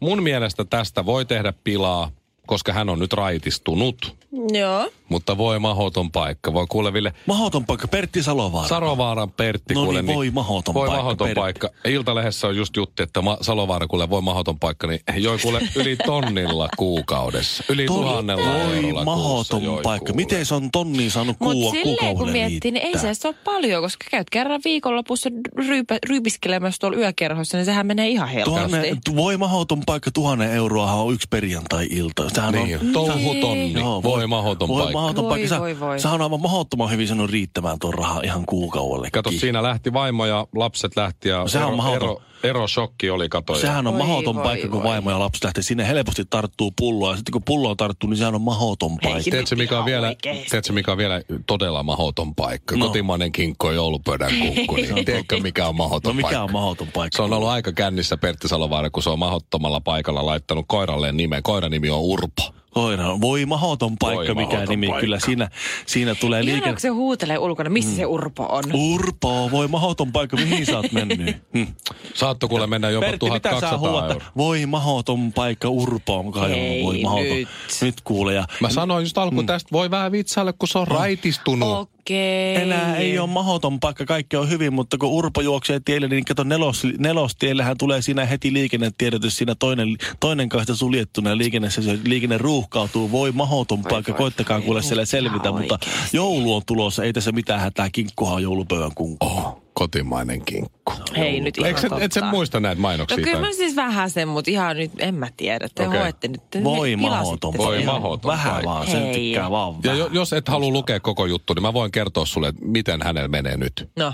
Mun 0.00 0.22
mielestä 0.22 0.64
tästä 0.64 1.06
voi 1.06 1.24
tehdä 1.24 1.52
pilaa, 1.64 2.10
koska 2.46 2.72
hän 2.72 2.88
on 2.88 2.98
nyt 2.98 3.12
raitistunut. 3.12 4.16
Joo. 4.52 4.90
Mutta 5.08 5.38
voi 5.38 5.58
mahoton 5.58 6.10
paikka. 6.10 6.52
Voi 6.52 6.66
kuuleville 6.68 7.12
Mahoton 7.26 7.64
paikka, 7.64 7.88
Pertti 7.88 8.22
Salovaara. 8.22 8.68
Sarovaaran 8.68 9.30
Pertti 9.32 9.74
No 9.74 9.82
kuule, 9.84 10.02
niin, 10.02 10.16
voi 10.16 10.30
mahoton 10.30 10.74
voi 10.74 10.86
paikka, 10.86 11.02
mahoton 11.02 11.26
Pertti. 11.26 11.40
paikka. 11.40 11.68
Iltalehdessä 11.84 12.46
on 12.48 12.56
just 12.56 12.76
jutti, 12.76 13.02
että 13.02 13.22
ma- 13.22 13.38
Salovaara 13.40 13.86
kuule 13.86 14.10
voi 14.10 14.22
mahoton 14.22 14.58
paikka, 14.58 14.86
niin 14.86 15.00
joi 15.16 15.38
kuule 15.38 15.60
yli 15.76 15.96
tonnilla 16.06 16.68
kuukaudessa. 16.76 17.64
Yli 17.68 17.86
Tonni- 17.86 18.02
tuhannella 18.08 18.44
Voi 18.64 18.76
eurolla 18.76 19.04
mahoton 19.04 19.60
kuussa 19.62 19.82
paikka. 19.82 20.12
kuule. 20.12 20.16
Miten 20.16 20.46
se 20.46 20.54
on 20.54 20.70
tonniin 20.70 21.10
saanut 21.10 21.36
Mutta 21.40 21.54
kuua 21.54 21.70
silleen 21.70 22.16
kun 22.16 22.30
miettii, 22.30 22.70
niin 22.70 22.86
ei 22.86 22.98
se 22.98 23.28
ole 23.28 23.34
paljon, 23.44 23.82
koska 23.82 24.04
käyt 24.10 24.30
kerran 24.30 24.60
viikonlopussa 24.64 25.30
ryypä, 25.68 25.98
ryypiskelemässä 26.08 26.78
tuolla 26.80 26.96
yökerhossa, 26.98 27.56
niin 27.56 27.64
sehän 27.64 27.86
menee 27.86 28.08
ihan 28.08 28.28
helposti. 28.28 28.66
Tuhannen, 28.68 28.98
voi 29.16 29.36
mahoton 29.36 29.82
paikka, 29.86 30.10
tuhannen 30.10 30.50
euroahan 30.52 30.98
on 30.98 31.12
yksi 31.14 31.26
perjantai-ilta. 31.30 32.30
Sehän 32.30 32.54
on, 32.54 32.64
Niin, 32.64 32.92
touhutonni. 32.92 33.72
Joo, 33.72 34.02
voi 34.02 34.26
mahoton 34.26 34.68
voi 34.68 34.82
paikka. 34.82 34.93
Mahoton 34.94 35.24
Voi, 35.24 35.30
paikka. 35.30 35.48
Sä- 35.48 35.60
voi, 35.60 35.80
voi. 35.80 36.00
Sähän 36.00 36.14
on 36.14 36.22
aivan 36.22 36.40
mahdottoman 36.40 36.90
hyvin 36.90 37.08
sanonut 37.08 37.30
riittämään 37.30 37.78
tuon 37.78 37.94
rahaa 37.94 38.20
ihan 38.24 38.46
kuukaudelle. 38.46 39.08
Kato, 39.12 39.30
siinä 39.30 39.62
lähti 39.62 39.92
vaimo 39.92 40.26
ja 40.26 40.46
lapset 40.54 40.96
lähti 40.96 41.28
ja 41.28 41.48
Sehän 41.48 41.66
on 41.68 41.72
ero, 41.72 41.76
mahdoton. 41.76 42.08
ero, 42.08 42.20
erosokki 42.44 43.10
oli 43.10 43.28
kato. 43.28 43.54
Sehän 43.54 43.86
on 43.86 43.92
Voi, 43.94 44.02
mahoton 44.06 44.34
voi, 44.34 44.44
paikka, 44.44 44.68
kun 44.68 44.82
voi. 44.82 44.90
vaimo 44.90 45.10
ja 45.10 45.18
lapsi 45.18 45.44
lähtee. 45.44 45.62
Sinne 45.62 45.88
helposti 45.88 46.24
tarttuu 46.30 46.72
pulloa. 46.80 47.10
Ja 47.10 47.16
sitten 47.16 47.32
kun 47.32 47.42
pulloa 47.42 47.74
tarttuu, 47.76 48.10
niin 48.10 48.16
sehän 48.18 48.34
on 48.34 48.40
mahoton 48.40 48.98
paikka. 49.02 49.22
Tiedätkö 49.30 49.56
mikä, 49.56 49.78
on 49.78 49.84
vielä, 49.84 50.14
tiedätkö, 50.50 50.72
mikä 50.72 50.92
on 50.92 50.98
vielä 50.98 51.20
todella 51.46 51.82
mahoton 51.82 52.34
paikka? 52.34 52.76
No. 52.76 52.86
Kotimainen 52.86 53.32
kinkko 53.32 53.68
ja 53.70 53.74
joulupöydän 53.74 54.30
kukku. 54.38 54.76
Niin 54.76 55.04
tiedätkö, 55.04 55.40
mikä 55.40 55.68
on 55.68 55.76
mahoton 55.76 56.10
No 56.10 56.14
mikä 56.16 56.26
paikka? 56.26 56.42
on 56.42 56.52
mahoton 56.52 56.88
paikka? 56.94 57.16
Se 57.16 57.22
on 57.22 57.32
ollut 57.32 57.48
aika 57.48 57.72
kännissä 57.72 58.16
Pertti 58.16 58.48
Salovaara, 58.48 58.90
kun 58.90 59.02
se 59.02 59.10
on 59.10 59.18
mahottomalla 59.18 59.80
paikalla 59.80 60.26
laittanut 60.26 60.64
koiralleen 60.68 61.16
nimen. 61.16 61.42
Koiran 61.42 61.70
nimi 61.70 61.90
on 61.90 62.00
Urpo. 62.00 62.53
Koira, 62.74 63.20
voi 63.20 63.46
mahoton 63.46 63.96
paikka, 63.98 64.34
Voi 64.34 64.34
mikä 64.44 64.54
mahoton 64.54 64.72
nimi. 64.72 64.86
paikka. 64.86 65.00
Kyllä 65.00 65.20
siinä, 65.20 65.50
siinä 65.86 66.14
tulee 66.14 66.44
liikenne. 66.44 66.72
kun 66.72 66.80
se 66.80 66.88
huutelee 66.88 67.38
ulkona, 67.38 67.70
missä 67.70 67.90
Mm. 67.90 67.96
se 67.96 68.06
Urpo 68.06 68.46
on. 68.50 68.64
Urpo, 68.74 69.50
voi 69.50 69.68
mahoton 69.68 70.12
paikka, 70.12 70.36
mihin 70.36 70.66
sä 70.66 70.76
oot 70.76 70.92
mennyt? 70.92 71.36
Hm. 71.54 71.66
Saatto 72.14 72.48
kuule 72.48 72.66
mennä 72.66 72.90
jopa 72.90 73.06
Pertti, 73.06 73.30
mitä 73.30 73.48
sä 73.50 73.60
1200 73.60 73.78
huuat? 73.90 74.10
euroa. 74.10 74.26
Voi 74.36 74.66
mahoton 74.66 75.32
paikka 75.32 75.68
Urpoon 75.68 76.32
kajonnut, 76.32 76.58
Ei 76.58 76.84
voi 76.84 77.00
mahoton. 77.02 77.24
nyt. 77.26 77.48
Nyt 77.82 78.00
kuule. 78.04 78.34
Ja 78.34 78.44
Mä 78.60 78.70
sanoin 78.70 79.02
just 79.02 79.18
alkuun, 79.18 79.46
tästä 79.46 79.68
voi 79.72 79.90
vähän 79.90 80.12
vitsailla, 80.12 80.52
kun 80.52 80.68
se 80.68 80.78
on 80.78 80.88
raitistunut. 80.88 81.90
Okei. 82.04 82.56
enää 82.56 82.96
ei 82.96 83.18
ole 83.18 83.28
mahoton 83.28 83.80
paikka, 83.80 84.04
kaikki 84.04 84.36
on 84.36 84.50
hyvin, 84.50 84.72
mutta 84.72 84.98
kun 84.98 85.08
Urpo 85.08 85.40
juoksee 85.40 85.80
tielle, 85.84 86.08
niin 86.08 86.24
kato 86.24 86.44
nelos, 86.44 86.86
nelostiellähän 86.98 87.78
tulee 87.78 88.02
siinä 88.02 88.24
heti 88.24 88.52
liikennetiedotus, 88.52 89.36
siinä 89.36 89.54
toinen, 89.58 89.88
toinen 90.20 90.48
kaista 90.48 90.76
suljettuna 90.76 91.30
ja 91.30 91.38
liikenne, 91.38 91.70
se, 91.70 91.98
liikenne 92.04 92.38
ruuhkautuu. 92.38 93.10
Voi 93.10 93.32
mahoton 93.32 93.82
paikka, 93.82 94.12
voi, 94.12 94.18
koittakaa 94.18 94.60
kuule 94.60 94.82
siellä 94.82 95.04
selvitä, 95.04 95.48
Ihan 95.48 95.60
mutta 95.60 95.78
joulu 96.12 96.54
on 96.54 96.62
tulossa, 96.66 97.04
ei 97.04 97.12
tässä 97.12 97.32
mitään 97.32 97.60
hätää, 97.60 97.90
kinkkuhan 97.90 98.34
on 98.34 98.42
joulupöydän 98.42 98.94
kunkku. 98.94 99.26
Oh, 99.26 99.63
kotimainen 99.74 100.44
kinkku. 100.44 100.92
Hei 101.16 101.40
nyt 101.40 101.58
ihan 101.58 101.68
Eikö 101.68 101.80
se, 101.80 101.86
et 102.00 102.12
totta. 102.12 102.30
muista 102.30 102.60
näitä 102.60 102.80
mainoksia? 102.80 103.16
No 103.18 103.24
kyllä 103.24 103.38
tai- 103.38 103.48
mä 103.48 103.52
siis 103.52 103.76
vähän 103.76 104.10
sen, 104.10 104.28
mutta 104.28 104.50
ihan 104.50 104.76
nyt 104.76 104.90
en 104.98 105.14
mä 105.14 105.28
tiedä. 105.36 105.68
Te 105.74 105.88
Okei. 105.88 106.00
hoette 106.00 106.28
nyt. 106.28 106.50
Te 106.50 106.64
Voi 106.64 106.96
mahoton 106.96 107.52
sen. 107.52 107.58
Voi 107.58 107.74
paikka. 107.76 107.92
mahoton 107.92 108.28
Vähän 108.32 108.52
paikka. 108.52 108.70
vaan, 108.70 108.86
sen 108.86 109.02
Hei. 109.02 109.14
tykkää 109.14 109.50
vaan 109.50 109.74
Ja 109.74 109.78
vähän. 109.82 109.98
jo, 109.98 110.08
jos 110.12 110.32
et 110.32 110.48
halua 110.48 110.70
lukea 110.72 111.00
koko 111.00 111.26
juttu, 111.26 111.54
niin 111.54 111.62
mä 111.62 111.72
voin 111.72 111.90
kertoa 111.92 112.26
sulle, 112.26 112.48
että 112.48 112.64
miten 112.64 113.02
hänellä 113.02 113.28
menee 113.28 113.56
nyt. 113.56 113.88
No. 113.96 114.12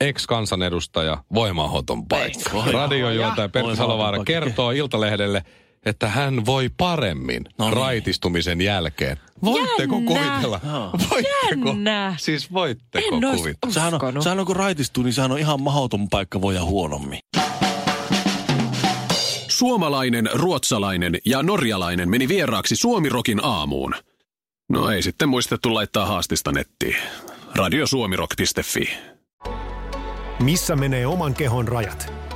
Ex-kansanedustaja, 0.00 1.18
voimahoton 1.34 2.06
paikka. 2.08 2.50
Radiojuontaja 2.72 3.48
Pertti 3.48 3.76
Salovaara 3.76 4.24
kertoo 4.24 4.70
Iltalehdelle, 4.70 5.42
että 5.86 6.08
hän 6.08 6.46
voi 6.46 6.70
paremmin 6.76 7.44
No 7.58 7.64
niin. 7.64 7.76
raitistumisen 7.76 8.60
jälkeen. 8.60 9.16
Voitteko 9.44 9.94
Jännä. 9.96 10.06
kuvitella? 10.06 10.60
Voitteko? 11.10 11.68
Jännä. 11.68 12.14
Siis 12.18 12.52
voitteko 12.52 13.14
En 13.16 13.20
kuvitella? 13.36 13.72
Sehän 13.72 13.94
on, 13.94 13.96
uskonut. 13.96 14.22
sehän 14.24 14.40
on 14.40 14.46
kun 14.46 14.56
raitistuu, 14.56 15.02
niin 15.04 15.12
sehän 15.12 15.32
on 15.32 15.38
ihan 15.38 15.62
mahoton 15.62 16.08
paikka 16.08 16.40
voida 16.40 16.64
huonommin. 16.64 17.18
Suomalainen, 19.48 20.28
ruotsalainen 20.32 21.18
ja 21.24 21.42
norjalainen 21.42 22.08
meni 22.10 22.28
vieraaksi 22.28 22.76
Suomirokin 22.76 23.40
aamuun. 23.44 23.94
No 24.68 24.90
ei 24.90 25.02
sitten 25.02 25.28
muistettu 25.28 25.74
laittaa 25.74 26.06
haastista 26.06 26.52
nettiin. 26.52 26.96
Radiosuomirok.fi. 27.54 28.90
Missä 30.42 30.76
menee 30.76 31.06
oman 31.06 31.34
kehon 31.34 31.68
rajat? 31.68 32.12